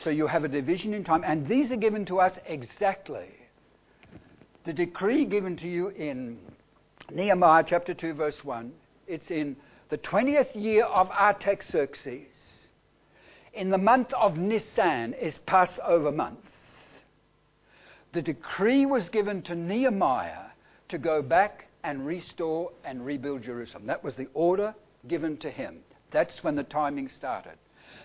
So 0.03 0.10
you 0.10 0.25
have 0.25 0.43
a 0.43 0.48
division 0.48 0.96
in 0.96 1.03
time, 1.03 1.24
and 1.24 1.48
these 1.48 1.72
are 1.72 1.77
given 1.77 2.05
to 2.08 2.20
us 2.20 2.34
exactly. 2.48 3.29
The 4.65 4.74
decree 4.74 5.25
given 5.25 5.55
to 5.58 5.67
you 5.67 5.89
in 5.89 6.39
Nehemiah 7.13 7.63
chapter 7.67 7.93
2, 7.93 8.15
verse 8.15 8.43
1, 8.43 8.72
it's 9.08 9.29
in 9.29 9.55
the 9.89 9.98
20th 10.00 10.55
year 10.55 10.86
of 10.86 11.08
Artaxerxes. 11.12 12.25
In 13.53 13.70
the 13.70 13.77
month 13.77 14.12
of 14.13 14.38
Nisan 14.38 15.13
is 15.13 15.38
Passover 15.46 16.12
month 16.12 16.39
the 18.13 18.22
decree 18.22 18.86
was 18.86 19.10
given 19.10 19.41
to 19.41 19.55
Nehemiah 19.55 20.46
to 20.89 20.98
go 20.98 21.22
back 21.22 21.65
and 21.84 22.05
restore 22.05 22.72
and 22.86 23.05
rebuild 23.05 23.41
Jerusalem. 23.41 23.88
That 23.88 24.03
was 24.03 24.15
the 24.15 24.27
order 24.34 24.74
given 25.08 25.38
to 25.38 25.50
him. 25.50 25.79
That's 26.12 26.43
when 26.43 26.55
the 26.55 26.63
timing 26.63 27.10
started. 27.10 27.58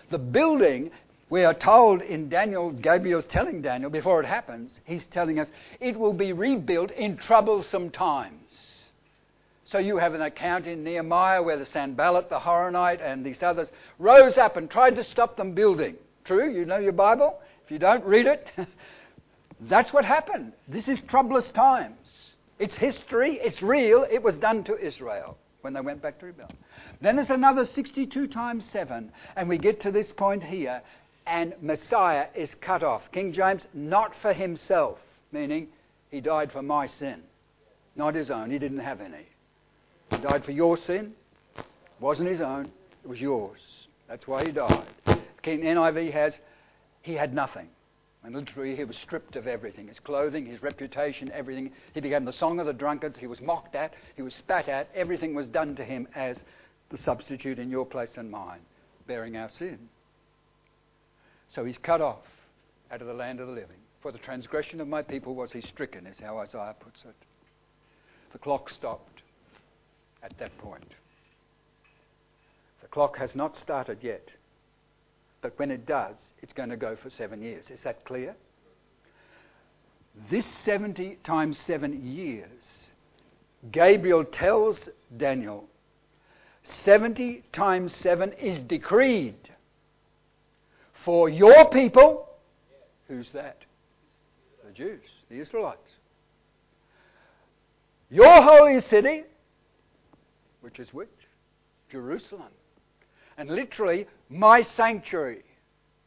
The 0.09 0.17
building, 0.17 0.91
we 1.29 1.43
are 1.43 1.53
told 1.53 2.01
in 2.01 2.27
Daniel, 2.27 2.71
Gabriel's 2.71 3.27
telling 3.27 3.61
Daniel 3.61 3.91
before 3.91 4.19
it 4.19 4.25
happens, 4.25 4.71
he's 4.83 5.05
telling 5.07 5.39
us 5.39 5.47
it 5.79 5.97
will 5.97 6.13
be 6.13 6.33
rebuilt 6.33 6.91
in 6.91 7.15
troublesome 7.15 7.91
times. 7.91 8.87
So 9.65 9.77
you 9.77 9.97
have 9.97 10.15
an 10.15 10.23
account 10.23 10.65
in 10.65 10.83
Nehemiah 10.83 11.43
where 11.43 11.57
the 11.57 11.65
Sanballat, 11.67 12.29
the 12.29 12.39
Horonite, 12.39 13.01
and 13.03 13.23
these 13.23 13.43
others 13.43 13.69
rose 13.99 14.35
up 14.39 14.57
and 14.57 14.69
tried 14.69 14.95
to 14.95 15.03
stop 15.03 15.37
them 15.37 15.53
building. 15.53 15.95
True? 16.25 16.51
You 16.51 16.65
know 16.65 16.79
your 16.79 16.93
Bible? 16.93 17.39
If 17.63 17.71
you 17.71 17.77
don't, 17.77 18.03
read 18.03 18.25
it. 18.25 18.47
That's 19.61 19.91
what 19.91 20.05
happened. 20.05 20.53
This 20.67 20.87
is 20.87 20.99
troublous 21.07 21.49
times. 21.51 22.35
It's 22.59 22.75
history, 22.75 23.39
it's 23.41 23.61
real, 23.61 24.05
it 24.09 24.21
was 24.21 24.35
done 24.37 24.63
to 24.65 24.77
Israel. 24.77 25.37
when 25.61 25.73
they 25.73 25.81
went 25.81 26.01
back 26.01 26.19
to 26.19 26.27
rebel. 26.27 26.49
Then 27.01 27.15
there's 27.15 27.29
another 27.29 27.65
62 27.65 28.27
times 28.27 28.65
7, 28.71 29.11
and 29.35 29.49
we 29.49 29.57
get 29.57 29.81
to 29.81 29.91
this 29.91 30.11
point 30.11 30.43
here, 30.43 30.81
and 31.27 31.53
Messiah 31.61 32.27
is 32.35 32.55
cut 32.61 32.83
off. 32.83 33.03
King 33.11 33.33
James, 33.33 33.63
not 33.73 34.13
for 34.21 34.33
himself, 34.33 34.99
meaning 35.31 35.67
he 36.11 36.21
died 36.21 36.51
for 36.51 36.61
my 36.61 36.87
sin, 36.87 37.21
not 37.95 38.15
his 38.15 38.29
own. 38.29 38.49
He 38.49 38.59
didn't 38.59 38.79
have 38.79 39.01
any. 39.01 39.27
He 40.11 40.17
died 40.17 40.45
for 40.45 40.51
your 40.51 40.77
sin, 40.77 41.13
it 41.57 41.65
wasn't 41.99 42.29
his 42.29 42.41
own, 42.41 42.71
it 43.03 43.07
was 43.07 43.19
yours. 43.19 43.59
That's 44.07 44.27
why 44.27 44.45
he 44.45 44.51
died. 44.51 44.87
King 45.43 45.61
NIV 45.61 46.11
has, 46.13 46.33
he 47.01 47.13
had 47.13 47.33
nothing. 47.33 47.67
And 48.23 48.35
literally, 48.35 48.75
he 48.75 48.83
was 48.83 48.97
stripped 48.97 49.35
of 49.37 49.47
everything 49.47 49.87
his 49.87 49.99
clothing, 49.99 50.45
his 50.45 50.61
reputation, 50.61 51.31
everything. 51.33 51.71
He 51.93 52.01
became 52.01 52.25
the 52.25 52.33
song 52.33 52.59
of 52.59 52.65
the 52.65 52.73
drunkards. 52.73 53.17
He 53.17 53.27
was 53.27 53.39
mocked 53.39 53.75
at. 53.75 53.93
He 54.15 54.21
was 54.21 54.33
spat 54.33 54.67
at. 54.67 54.89
Everything 54.93 55.33
was 55.33 55.47
done 55.47 55.75
to 55.77 55.85
him 55.85 56.07
as 56.15 56.37
the 56.89 56.97
substitute 56.97 57.59
in 57.59 57.69
your 57.69 57.85
place 57.85 58.17
and 58.17 58.29
mine, 58.29 58.59
bearing 59.07 59.37
our 59.37 59.49
sin. 59.49 59.79
So 61.53 61.63
he's 61.63 61.77
cut 61.77 62.01
off 62.01 62.25
out 62.91 63.01
of 63.01 63.07
the 63.07 63.13
land 63.13 63.39
of 63.39 63.47
the 63.47 63.53
living. 63.53 63.77
For 64.01 64.11
the 64.11 64.17
transgression 64.17 64.81
of 64.81 64.87
my 64.87 65.01
people 65.01 65.35
was 65.35 65.51
he 65.51 65.61
stricken, 65.61 66.05
is 66.05 66.19
how 66.19 66.37
Isaiah 66.39 66.75
puts 66.79 67.03
it. 67.05 67.15
The 68.33 68.39
clock 68.39 68.69
stopped 68.69 69.21
at 70.23 70.37
that 70.39 70.57
point. 70.57 70.93
The 72.81 72.87
clock 72.87 73.17
has 73.17 73.33
not 73.33 73.57
started 73.57 73.99
yet. 74.01 74.31
But 75.41 75.57
when 75.57 75.71
it 75.71 75.85
does, 75.85 76.15
it's 76.41 76.53
going 76.53 76.69
to 76.69 76.77
go 76.77 76.95
for 76.95 77.09
seven 77.09 77.41
years. 77.41 77.65
Is 77.69 77.79
that 77.83 78.05
clear? 78.05 78.35
This 80.29 80.45
70 80.65 81.19
times 81.23 81.59
seven 81.65 82.03
years, 82.05 82.65
Gabriel 83.71 84.23
tells 84.25 84.79
Daniel, 85.17 85.65
70 86.83 87.43
times 87.51 87.93
seven 87.95 88.33
is 88.33 88.59
decreed 88.59 89.35
for 91.05 91.29
your 91.29 91.69
people. 91.69 92.27
Who's 93.07 93.29
that? 93.33 93.57
The 94.65 94.71
Jews, 94.71 95.01
the 95.29 95.39
Israelites. 95.39 95.79
Your 98.09 98.41
holy 98.41 98.79
city, 98.81 99.23
which 100.61 100.79
is 100.79 100.93
which? 100.93 101.09
Jerusalem. 101.89 102.51
And 103.37 103.49
literally, 103.49 104.07
my 104.29 104.63
sanctuary 104.75 105.43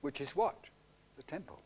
which 0.03 0.21
is 0.21 0.29
what? 0.35 0.59
The 1.17 1.23
temple. 1.23 1.59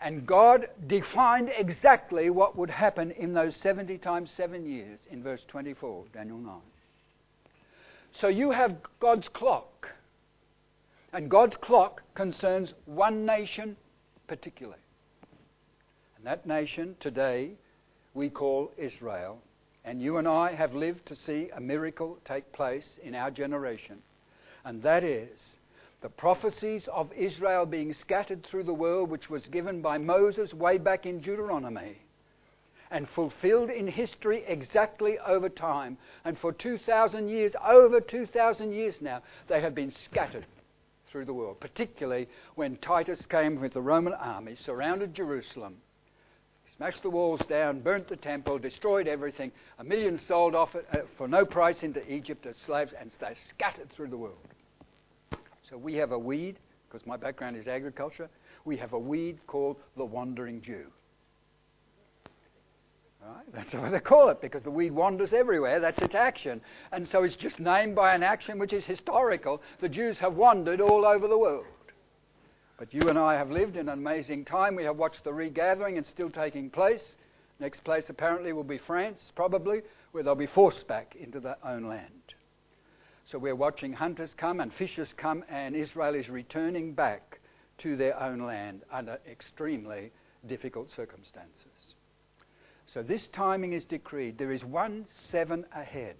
And 0.00 0.26
God 0.26 0.68
defined 0.86 1.50
exactly 1.56 2.28
what 2.28 2.58
would 2.58 2.70
happen 2.70 3.12
in 3.12 3.32
those 3.32 3.54
70 3.62 3.96
times 3.98 4.30
7 4.36 4.66
years 4.66 5.00
in 5.10 5.22
verse 5.22 5.40
24, 5.48 6.04
Daniel 6.12 6.38
9. 6.38 6.54
So 8.20 8.28
you 8.28 8.50
have 8.50 8.76
God's 9.00 9.28
clock. 9.28 9.88
And 11.12 11.30
God's 11.30 11.56
clock 11.56 12.02
concerns 12.14 12.74
one 12.86 13.24
nation 13.24 13.76
particularly. 14.26 14.78
And 16.16 16.26
that 16.26 16.44
nation 16.44 16.96
today 17.00 17.52
we 18.14 18.30
call 18.30 18.72
Israel. 18.76 19.38
And 19.84 20.02
you 20.02 20.16
and 20.16 20.26
I 20.26 20.54
have 20.54 20.74
lived 20.74 21.06
to 21.06 21.16
see 21.16 21.50
a 21.54 21.60
miracle 21.60 22.18
take 22.24 22.52
place 22.52 22.98
in 23.02 23.14
our 23.14 23.30
generation. 23.30 23.98
And 24.64 24.82
that 24.82 25.04
is 25.04 25.40
the 26.04 26.10
prophecies 26.10 26.86
of 26.92 27.10
Israel 27.14 27.64
being 27.64 27.94
scattered 27.94 28.44
through 28.44 28.62
the 28.62 28.74
world, 28.74 29.08
which 29.08 29.30
was 29.30 29.46
given 29.46 29.80
by 29.80 29.96
Moses 29.96 30.52
way 30.52 30.76
back 30.76 31.06
in 31.06 31.18
Deuteronomy, 31.18 31.96
and 32.90 33.08
fulfilled 33.08 33.70
in 33.70 33.86
history 33.86 34.44
exactly 34.46 35.18
over 35.20 35.48
time. 35.48 35.96
And 36.26 36.38
for 36.38 36.52
2,000 36.52 37.28
years, 37.28 37.52
over 37.66 38.02
2,000 38.02 38.70
years 38.70 39.00
now, 39.00 39.22
they 39.48 39.62
have 39.62 39.74
been 39.74 39.90
scattered 39.90 40.44
through 41.10 41.24
the 41.24 41.32
world, 41.32 41.58
particularly 41.58 42.28
when 42.54 42.76
Titus 42.76 43.24
came 43.24 43.58
with 43.58 43.72
the 43.72 43.80
Roman 43.80 44.12
army, 44.12 44.56
surrounded 44.56 45.14
Jerusalem, 45.14 45.78
smashed 46.76 47.02
the 47.02 47.08
walls 47.08 47.40
down, 47.48 47.80
burnt 47.80 48.08
the 48.08 48.16
temple, 48.16 48.58
destroyed 48.58 49.08
everything. 49.08 49.50
A 49.78 49.84
million 49.84 50.18
sold 50.18 50.54
off 50.54 50.76
for 51.16 51.28
no 51.28 51.46
price 51.46 51.82
into 51.82 52.06
Egypt 52.12 52.44
as 52.44 52.58
slaves, 52.58 52.92
and 53.00 53.10
they 53.20 53.34
scattered 53.48 53.88
through 53.88 54.08
the 54.08 54.18
world. 54.18 54.36
So 55.74 55.78
we 55.78 55.94
have 55.94 56.12
a 56.12 56.18
weed, 56.18 56.60
because 56.86 57.04
my 57.04 57.16
background 57.16 57.56
is 57.56 57.66
agriculture, 57.66 58.30
we 58.64 58.76
have 58.76 58.92
a 58.92 58.98
weed 58.98 59.44
called 59.48 59.76
the 59.96 60.04
wandering 60.04 60.62
Jew. 60.62 60.86
Right? 63.20 63.44
That's 63.52 63.74
what 63.74 63.90
they 63.90 63.98
call 63.98 64.28
it 64.28 64.40
because 64.40 64.62
the 64.62 64.70
weed 64.70 64.92
wanders 64.92 65.32
everywhere. 65.32 65.80
That's 65.80 66.00
its 66.00 66.14
action. 66.14 66.60
And 66.92 67.08
so 67.08 67.24
it's 67.24 67.34
just 67.34 67.58
named 67.58 67.96
by 67.96 68.14
an 68.14 68.22
action 68.22 68.60
which 68.60 68.72
is 68.72 68.84
historical. 68.84 69.60
The 69.80 69.88
Jews 69.88 70.16
have 70.18 70.34
wandered 70.34 70.80
all 70.80 71.04
over 71.04 71.26
the 71.26 71.38
world. 71.38 71.64
But 72.78 72.94
you 72.94 73.08
and 73.08 73.18
I 73.18 73.34
have 73.34 73.50
lived 73.50 73.76
in 73.76 73.88
an 73.88 73.98
amazing 73.98 74.44
time. 74.44 74.76
We 74.76 74.84
have 74.84 74.96
watched 74.96 75.24
the 75.24 75.32
regathering. 75.32 75.96
It's 75.96 76.08
still 76.08 76.30
taking 76.30 76.70
place. 76.70 77.02
Next 77.58 77.82
place 77.82 78.04
apparently 78.08 78.52
will 78.52 78.62
be 78.62 78.78
France, 78.78 79.32
probably, 79.34 79.82
where 80.12 80.22
they'll 80.22 80.36
be 80.36 80.46
forced 80.46 80.86
back 80.86 81.16
into 81.16 81.40
their 81.40 81.56
own 81.64 81.88
land. 81.88 82.34
So 83.30 83.38
we're 83.38 83.54
watching 83.54 83.92
hunters 83.92 84.34
come 84.36 84.60
and 84.60 84.72
fishers 84.72 85.12
come, 85.16 85.44
and 85.48 85.74
Israel 85.74 86.14
is 86.14 86.28
returning 86.28 86.92
back 86.92 87.40
to 87.78 87.96
their 87.96 88.20
own 88.22 88.40
land 88.40 88.82
under 88.92 89.18
extremely 89.28 90.12
difficult 90.46 90.90
circumstances. 90.94 91.94
So 92.92 93.02
this 93.02 93.26
timing 93.28 93.72
is 93.72 93.84
decreed. 93.84 94.38
There 94.38 94.52
is 94.52 94.64
one 94.64 95.06
seven 95.30 95.64
ahead. 95.74 96.16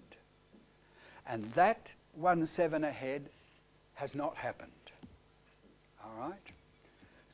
And 1.26 1.52
that 1.54 1.88
one 2.14 2.46
seven 2.46 2.84
ahead 2.84 3.28
has 3.94 4.14
not 4.14 4.36
happened. 4.36 4.70
All 6.02 6.28
right? 6.28 6.52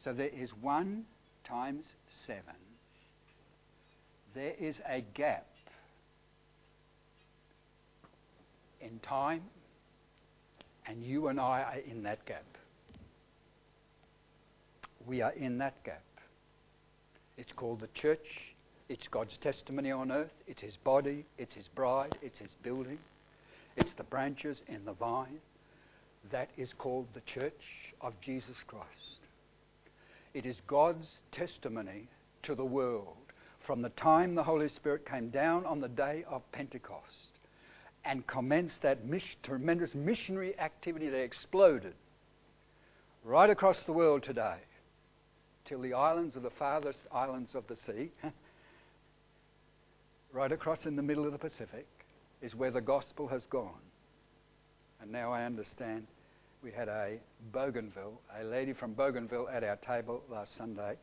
So 0.04 0.12
there 0.12 0.28
is 0.28 0.50
one 0.60 1.04
times 1.44 1.86
seven. 2.26 2.56
There 4.34 4.54
is 4.58 4.80
a 4.88 5.00
gap 5.00 5.46
in 8.80 8.98
time 9.00 9.42
and 10.90 11.04
you 11.04 11.28
and 11.28 11.38
I 11.38 11.62
are 11.62 11.78
in 11.88 12.02
that 12.02 12.26
gap. 12.26 12.44
We 15.06 15.22
are 15.22 15.30
in 15.30 15.58
that 15.58 15.82
gap. 15.84 16.02
It's 17.38 17.52
called 17.54 17.80
the 17.80 17.88
church. 17.94 18.26
It's 18.88 19.06
God's 19.08 19.36
testimony 19.40 19.92
on 19.92 20.10
earth. 20.10 20.32
It's 20.48 20.60
His 20.60 20.74
body. 20.82 21.24
It's 21.38 21.54
His 21.54 21.68
bride. 21.76 22.18
It's 22.20 22.38
His 22.38 22.50
building. 22.64 22.98
It's 23.76 23.92
the 23.96 24.02
branches 24.02 24.58
in 24.66 24.84
the 24.84 24.94
vine. 24.94 25.38
That 26.32 26.50
is 26.56 26.70
called 26.76 27.06
the 27.14 27.22
church 27.34 27.94
of 28.00 28.14
Jesus 28.20 28.56
Christ. 28.66 29.20
It 30.34 30.44
is 30.44 30.56
God's 30.66 31.06
testimony 31.30 32.08
to 32.42 32.56
the 32.56 32.64
world 32.64 33.16
from 33.64 33.80
the 33.80 33.90
time 33.90 34.34
the 34.34 34.42
Holy 34.42 34.68
Spirit 34.68 35.08
came 35.08 35.30
down 35.30 35.64
on 35.66 35.80
the 35.80 35.88
day 35.88 36.24
of 36.28 36.42
Pentecost 36.50 37.29
and 38.04 38.26
commenced 38.26 38.82
that 38.82 38.98
tremendous 39.42 39.94
missionary 39.94 40.58
activity 40.58 41.08
that 41.08 41.22
exploded 41.22 41.94
right 43.24 43.50
across 43.50 43.78
the 43.84 43.92
world 43.92 44.22
today 44.22 44.56
till 45.64 45.80
the 45.80 45.94
islands 45.94 46.36
of 46.36 46.42
the 46.42 46.50
farthest 46.50 46.98
islands 47.12 47.54
of 47.54 47.64
the 47.68 47.76
sea, 47.86 48.10
right 50.32 50.50
across 50.50 50.86
in 50.86 50.96
the 50.96 51.02
middle 51.02 51.26
of 51.26 51.32
the 51.32 51.38
Pacific, 51.38 51.86
is 52.42 52.54
where 52.54 52.70
the 52.70 52.80
gospel 52.80 53.28
has 53.28 53.44
gone. 53.50 53.80
And 55.00 55.12
now 55.12 55.32
I 55.32 55.44
understand 55.44 56.06
we 56.62 56.72
had 56.72 56.88
a 56.88 57.18
Bougainville, 57.52 58.20
a 58.38 58.44
lady 58.44 58.72
from 58.72 58.94
Bougainville 58.94 59.48
at 59.48 59.62
our 59.62 59.76
table 59.76 60.22
last 60.30 60.56
Sunday 60.56 60.96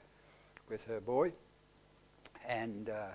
with 0.69 0.81
her 0.87 0.99
boy. 0.99 1.31
And 2.47 2.89
uh, 2.89 3.07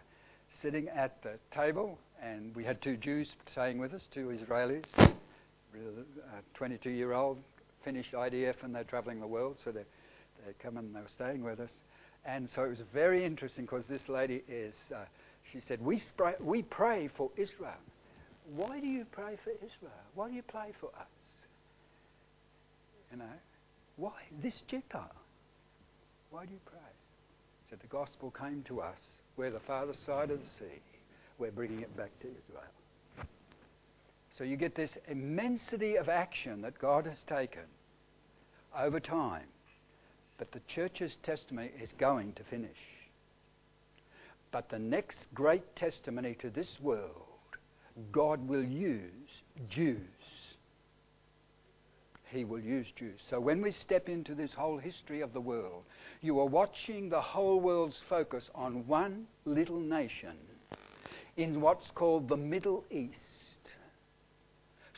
sitting 0.63 0.89
at 0.89 1.23
the 1.23 1.39
table, 1.55 1.99
and 2.23 2.55
we 2.55 2.65
had 2.65 2.81
two 2.81 2.97
Jews 2.97 3.29
staying 3.51 3.79
with 3.79 3.93
us, 3.93 4.03
two 4.15 4.29
Israelis, 4.29 4.85
a 4.97 5.11
22 6.55 6.91
year 6.91 7.13
old, 7.13 7.39
finished 7.85 8.13
IDF, 8.13 8.63
and 8.63 8.75
they're 8.75 8.85
traveling 8.85 9.21
the 9.21 9.27
world, 9.27 9.57
so 9.65 9.73
they 9.73 9.85
they 10.47 10.53
come 10.63 10.77
and 10.77 10.95
they 10.95 11.01
were 11.01 11.07
staying 11.15 11.43
with 11.43 11.61
us. 11.61 11.71
And 12.25 12.49
so 12.55 12.63
it 12.63 12.71
was 12.71 12.83
very 12.93 13.25
interesting 13.25 13.65
because 13.65 13.85
this 13.87 14.09
lady 14.09 14.43
is, 14.49 14.75
uh, 14.95 15.05
she 15.53 15.61
said, 15.67 15.81
we, 15.85 15.99
spray, 15.99 16.35
we 16.41 16.63
pray 16.63 17.09
for 17.17 17.31
Israel. 17.37 17.81
Why 18.55 18.81
do 18.81 18.87
you 18.87 19.07
pray 19.11 19.39
for 19.43 19.51
Israel? 19.51 19.93
Why 20.15 20.29
do 20.29 20.35
you 20.35 20.43
pray 20.43 20.73
for 20.81 20.89
us? 20.99 21.07
You 23.11 23.19
know, 23.19 23.25
why? 23.97 24.13
This 24.43 24.63
Gentile. 24.67 25.11
Why 26.31 26.47
do 26.47 26.53
you 26.53 26.61
pray? 26.65 26.79
Said 27.69 27.81
the 27.81 27.89
gospel 27.89 28.31
came 28.31 28.63
to 28.69 28.81
us. 28.81 28.99
We're 29.37 29.51
the 29.51 29.61
farthest 29.61 30.05
side 30.05 30.31
of 30.31 30.41
the 30.41 30.47
sea 30.59 30.81
we're 31.39 31.51
bringing 31.51 31.81
it 31.81 31.97
back 31.97 32.11
to 32.21 32.29
Israel. 32.29 33.27
So 34.39 34.45
you 34.45 34.57
get 34.57 34.75
this 34.75 34.93
immensity 35.09 35.97
of 35.97 36.09
action 36.09 36.63
that 36.63 36.79
God 36.79 37.07
has 37.07 37.19
taken 37.27 37.65
over 38.79 39.01
time, 39.01 39.47
but 40.39 40.53
the 40.53 40.61
church's 40.69 41.17
testimony 41.23 41.71
is 41.83 41.91
going 41.99 42.33
to 42.35 42.45
finish. 42.45 42.71
But 44.53 44.69
the 44.69 44.79
next 44.79 45.19
great 45.35 45.77
testimony 45.77 46.37
to 46.41 46.51
this 46.51 46.69
world 46.81 47.27
God 48.11 48.47
will 48.49 48.65
use 48.65 49.31
Jews. 49.69 49.99
He 52.33 52.47
will 52.47 52.61
use 52.61 52.87
Jews. 52.99 53.21
So 53.29 53.39
when 53.39 53.61
we 53.61 53.73
step 53.73 54.09
into 54.09 54.35
this 54.35 54.53
whole 54.55 54.79
history 54.79 55.21
of 55.21 55.35
the 55.35 55.41
world, 55.41 55.85
you 56.23 56.41
are 56.41 56.47
watching 56.47 57.11
the 57.11 57.21
whole 57.21 57.61
world's 57.61 58.01
focus 58.09 58.49
on 58.55 58.87
one 58.87 59.27
little 59.45 59.79
nation 59.79 60.37
in 61.37 61.61
what's 61.61 61.91
called 61.95 62.31
the 62.31 62.37
Middle 62.39 62.87
East, 62.91 63.19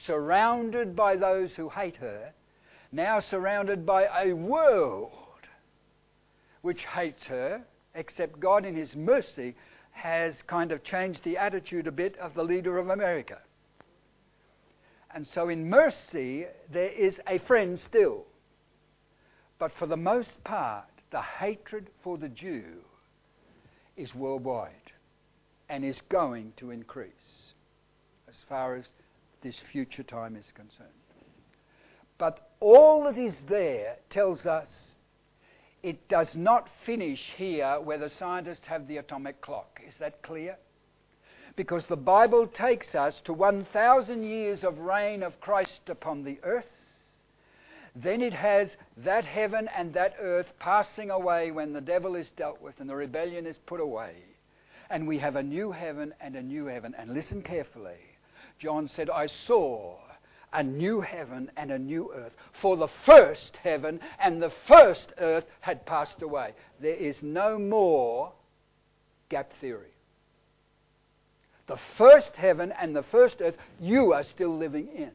surrounded 0.06 0.94
by 0.94 1.16
those 1.16 1.50
who 1.56 1.68
hate 1.68 1.96
her, 1.96 2.32
now 2.92 3.18
surrounded 3.18 3.84
by 3.84 4.06
a 4.22 4.32
world 4.32 5.10
which 6.62 6.82
hates 6.84 7.24
her, 7.26 7.62
except 7.96 8.38
God 8.38 8.64
in 8.64 8.76
His 8.76 8.94
mercy 8.94 9.56
has 9.90 10.34
kind 10.46 10.70
of 10.70 10.84
changed 10.84 11.24
the 11.24 11.36
attitude 11.36 11.88
a 11.88 11.92
bit 11.92 12.16
of 12.18 12.34
the 12.34 12.44
leader 12.44 12.78
of 12.78 12.90
America. 12.90 13.38
And 15.14 15.26
so 15.32 15.48
in 15.48 15.70
mercy, 15.70 16.46
there 16.72 16.90
is 16.90 17.20
a 17.28 17.38
friend 17.38 17.78
still. 17.78 18.24
But 19.58 19.70
for 19.78 19.86
the 19.86 19.96
most 19.96 20.42
part, 20.42 20.86
the 21.12 21.22
hatred 21.22 21.88
for 22.02 22.18
the 22.18 22.28
Jew 22.28 22.82
is 23.96 24.12
worldwide 24.14 24.92
and 25.68 25.84
is 25.84 25.96
going 26.08 26.52
to 26.56 26.72
increase 26.72 27.12
as 28.28 28.34
far 28.48 28.74
as 28.74 28.84
this 29.42 29.56
future 29.70 30.02
time 30.02 30.34
is 30.34 30.44
concerned. 30.54 30.90
But 32.18 32.50
all 32.58 33.04
that 33.04 33.16
is 33.16 33.36
there 33.48 33.96
tells 34.10 34.46
us 34.46 34.68
it 35.84 36.08
does 36.08 36.34
not 36.34 36.68
finish 36.84 37.32
here 37.36 37.78
where 37.80 37.98
the 37.98 38.10
scientists 38.10 38.66
have 38.66 38.88
the 38.88 38.96
atomic 38.96 39.40
clock. 39.40 39.80
Is 39.86 39.94
that 40.00 40.22
clear? 40.22 40.56
Because 41.56 41.86
the 41.86 41.96
Bible 41.96 42.46
takes 42.46 42.94
us 42.94 43.20
to 43.24 43.32
1,000 43.32 44.22
years 44.24 44.64
of 44.64 44.78
reign 44.78 45.22
of 45.22 45.40
Christ 45.40 45.88
upon 45.88 46.24
the 46.24 46.38
earth. 46.42 46.72
Then 47.94 48.22
it 48.22 48.32
has 48.32 48.70
that 48.96 49.24
heaven 49.24 49.68
and 49.76 49.94
that 49.94 50.16
earth 50.20 50.52
passing 50.58 51.10
away 51.10 51.52
when 51.52 51.72
the 51.72 51.80
devil 51.80 52.16
is 52.16 52.32
dealt 52.32 52.60
with 52.60 52.80
and 52.80 52.90
the 52.90 52.96
rebellion 52.96 53.46
is 53.46 53.58
put 53.58 53.80
away. 53.80 54.16
And 54.90 55.06
we 55.06 55.18
have 55.18 55.36
a 55.36 55.42
new 55.42 55.70
heaven 55.70 56.12
and 56.20 56.34
a 56.34 56.42
new 56.42 56.66
heaven. 56.66 56.94
And 56.98 57.14
listen 57.14 57.40
carefully. 57.40 58.00
John 58.58 58.88
said, 58.88 59.08
I 59.10 59.28
saw 59.46 59.96
a 60.52 60.62
new 60.62 61.00
heaven 61.00 61.50
and 61.56 61.70
a 61.70 61.78
new 61.78 62.12
earth. 62.14 62.32
For 62.60 62.76
the 62.76 62.88
first 63.06 63.58
heaven 63.62 64.00
and 64.18 64.42
the 64.42 64.52
first 64.66 65.12
earth 65.18 65.44
had 65.60 65.86
passed 65.86 66.22
away. 66.22 66.54
There 66.80 66.96
is 66.96 67.16
no 67.22 67.58
more 67.58 68.32
gap 69.28 69.52
theory. 69.60 69.94
The 71.66 71.78
first 71.96 72.36
heaven 72.36 72.72
and 72.72 72.94
the 72.94 73.02
first 73.02 73.36
earth, 73.40 73.56
you 73.80 74.12
are 74.12 74.22
still 74.22 74.56
living 74.56 74.88
in. 74.88 75.12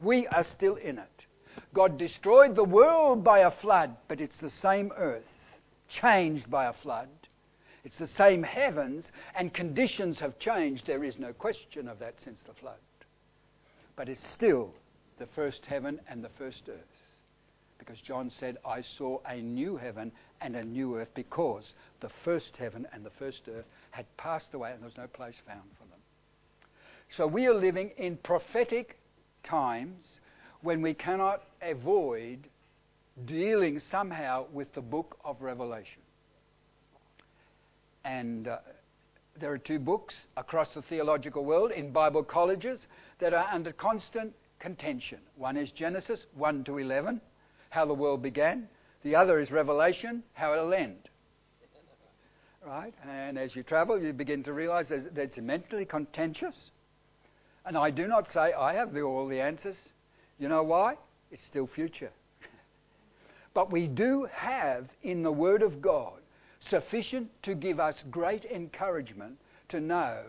We 0.00 0.26
are 0.28 0.44
still 0.44 0.76
in 0.76 0.98
it. 0.98 1.08
God 1.74 1.98
destroyed 1.98 2.56
the 2.56 2.64
world 2.64 3.22
by 3.22 3.40
a 3.40 3.50
flood, 3.50 3.96
but 4.08 4.20
it's 4.20 4.38
the 4.38 4.50
same 4.50 4.92
earth, 4.96 5.22
changed 5.88 6.50
by 6.50 6.66
a 6.66 6.72
flood. 6.72 7.08
It's 7.84 7.98
the 7.98 8.08
same 8.08 8.42
heavens, 8.42 9.10
and 9.34 9.52
conditions 9.52 10.18
have 10.20 10.38
changed. 10.38 10.86
There 10.86 11.04
is 11.04 11.18
no 11.18 11.32
question 11.32 11.88
of 11.88 11.98
that 11.98 12.14
since 12.20 12.40
the 12.40 12.54
flood 12.54 12.78
but 13.96 14.08
it's 14.08 14.26
still 14.26 14.72
the 15.18 15.26
first 15.26 15.66
heaven 15.66 16.00
and 16.08 16.24
the 16.24 16.30
first 16.30 16.62
earth. 16.68 16.91
Because 17.84 18.00
John 18.00 18.30
said, 18.38 18.58
I 18.64 18.82
saw 18.96 19.18
a 19.26 19.40
new 19.40 19.76
heaven 19.76 20.12
and 20.40 20.54
a 20.54 20.62
new 20.62 20.96
earth 20.96 21.08
because 21.14 21.72
the 22.00 22.10
first 22.24 22.56
heaven 22.56 22.86
and 22.92 23.04
the 23.04 23.10
first 23.18 23.40
earth 23.48 23.64
had 23.90 24.06
passed 24.16 24.54
away 24.54 24.70
and 24.70 24.80
there 24.80 24.88
was 24.88 24.96
no 24.96 25.08
place 25.08 25.34
found 25.46 25.68
for 25.76 25.84
them. 25.86 25.98
So 27.16 27.26
we 27.26 27.46
are 27.46 27.54
living 27.54 27.90
in 27.98 28.18
prophetic 28.18 28.98
times 29.42 30.04
when 30.60 30.80
we 30.80 30.94
cannot 30.94 31.42
avoid 31.60 32.48
dealing 33.26 33.80
somehow 33.90 34.46
with 34.52 34.72
the 34.74 34.80
book 34.80 35.18
of 35.24 35.42
Revelation. 35.42 36.02
And 38.04 38.46
uh, 38.46 38.58
there 39.40 39.50
are 39.50 39.58
two 39.58 39.80
books 39.80 40.14
across 40.36 40.68
the 40.74 40.82
theological 40.82 41.44
world 41.44 41.72
in 41.72 41.92
Bible 41.92 42.22
colleges 42.22 42.78
that 43.18 43.34
are 43.34 43.48
under 43.52 43.72
constant 43.72 44.34
contention. 44.60 45.18
One 45.36 45.56
is 45.56 45.72
Genesis 45.72 46.20
1 46.34 46.64
to 46.64 46.78
11, 46.78 47.20
how 47.72 47.86
the 47.86 47.94
world 47.94 48.22
began. 48.22 48.68
The 49.02 49.16
other 49.16 49.40
is 49.40 49.50
Revelation, 49.50 50.22
how 50.34 50.52
it'll 50.52 50.74
end. 50.74 51.08
Right? 52.64 52.92
And 53.08 53.38
as 53.38 53.56
you 53.56 53.62
travel, 53.62 53.98
you 53.98 54.12
begin 54.12 54.44
to 54.44 54.52
realize 54.52 54.88
that 54.90 55.16
it's 55.16 55.38
immensely 55.38 55.86
contentious. 55.86 56.70
And 57.64 57.76
I 57.76 57.90
do 57.90 58.06
not 58.06 58.26
say 58.34 58.52
I 58.52 58.74
have 58.74 58.92
the, 58.92 59.00
all 59.00 59.26
the 59.26 59.40
answers. 59.40 59.74
You 60.38 60.50
know 60.50 60.62
why? 60.62 60.96
It's 61.30 61.42
still 61.48 61.66
future. 61.66 62.10
but 63.54 63.72
we 63.72 63.86
do 63.86 64.28
have 64.30 64.86
in 65.02 65.22
the 65.22 65.32
Word 65.32 65.62
of 65.62 65.80
God 65.80 66.20
sufficient 66.68 67.30
to 67.44 67.54
give 67.54 67.80
us 67.80 68.04
great 68.10 68.44
encouragement 68.44 69.38
to 69.70 69.80
know 69.80 70.24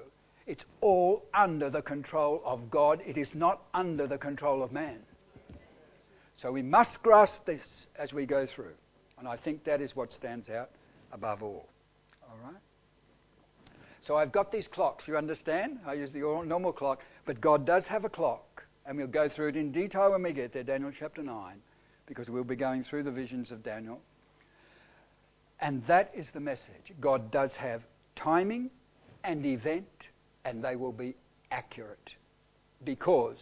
it's 0.48 0.64
all 0.80 1.26
under 1.34 1.70
the 1.70 1.82
control 1.82 2.42
of 2.46 2.72
God. 2.72 3.02
It 3.06 3.18
is 3.18 3.28
not 3.34 3.64
under 3.74 4.08
the 4.08 4.18
control 4.18 4.64
of 4.64 4.72
man. 4.72 5.00
So 6.44 6.52
we 6.52 6.62
must 6.62 7.02
grasp 7.02 7.46
this 7.46 7.66
as 7.98 8.12
we 8.12 8.26
go 8.26 8.46
through. 8.46 8.74
And 9.18 9.30
I 9.30 9.38
think 9.38 9.64
that 9.64 9.80
is 9.80 9.96
what 9.96 10.12
stands 10.12 10.50
out 10.50 10.72
above 11.14 11.42
all. 11.42 11.70
All 12.22 12.38
right? 12.44 12.60
So 14.06 14.18
I've 14.18 14.34
got 14.34 14.52
these 14.52 14.68
clocks, 14.68 15.08
you 15.08 15.16
understand? 15.16 15.80
I 15.88 15.94
use 15.94 16.12
the 16.12 16.20
normal 16.20 16.74
clock, 16.74 17.00
but 17.26 17.40
God 17.40 17.66
does 17.66 17.86
have 17.86 18.04
a 18.04 18.10
clock. 18.10 18.66
And 18.86 18.98
we'll 18.98 19.08
go 19.08 19.30
through 19.30 19.50
it 19.50 19.56
in 19.56 19.72
detail 19.72 20.12
when 20.12 20.22
we 20.22 20.34
get 20.34 20.52
there, 20.52 20.64
Daniel 20.64 20.92
chapter 21.00 21.24
9, 21.24 21.56
because 22.08 22.30
we'll 22.30 22.44
be 22.44 22.58
going 22.58 22.84
through 22.84 23.04
the 23.04 23.12
visions 23.12 23.50
of 23.50 23.64
Daniel. 23.64 24.02
And 25.62 25.82
that 25.88 26.12
is 26.14 26.28
the 26.34 26.42
message. 26.42 26.92
God 27.00 27.32
does 27.32 27.54
have 27.54 27.84
timing 28.18 28.70
and 29.24 29.46
event 29.46 29.88
and 30.44 30.62
they 30.62 30.76
will 30.76 30.92
be 30.92 31.16
accurate 31.52 32.10
because 32.84 33.38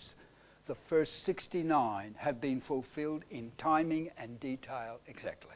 the 0.68 0.76
first 0.90 1.12
69 1.26 2.16
have 2.18 2.40
been 2.40 2.62
fulfilled 2.62 3.24
in 3.30 3.52
timing 3.58 4.10
and 4.18 4.40
detail 4.40 5.00
exactly. 5.08 5.56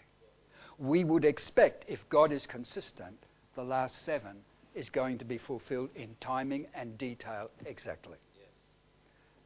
We 0.77 1.03
would 1.03 1.25
expect, 1.25 1.85
if 1.87 1.99
God 2.09 2.31
is 2.31 2.45
consistent, 2.45 3.15
the 3.55 3.63
last 3.63 3.93
seven 4.05 4.37
is 4.73 4.89
going 4.89 5.17
to 5.19 5.25
be 5.25 5.37
fulfilled 5.37 5.89
in 5.95 6.15
timing 6.19 6.67
and 6.75 6.97
detail 6.97 7.49
exactly. 7.65 8.17
Yes. 8.35 8.49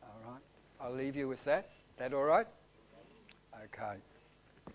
All 0.03 0.31
right. 0.31 0.41
I'll 0.81 0.95
leave 0.95 1.15
you 1.15 1.27
with 1.27 1.43
that. 1.45 1.69
That 1.99 2.13
all 2.13 2.23
right? 2.23 2.47
Okay. 3.65 3.99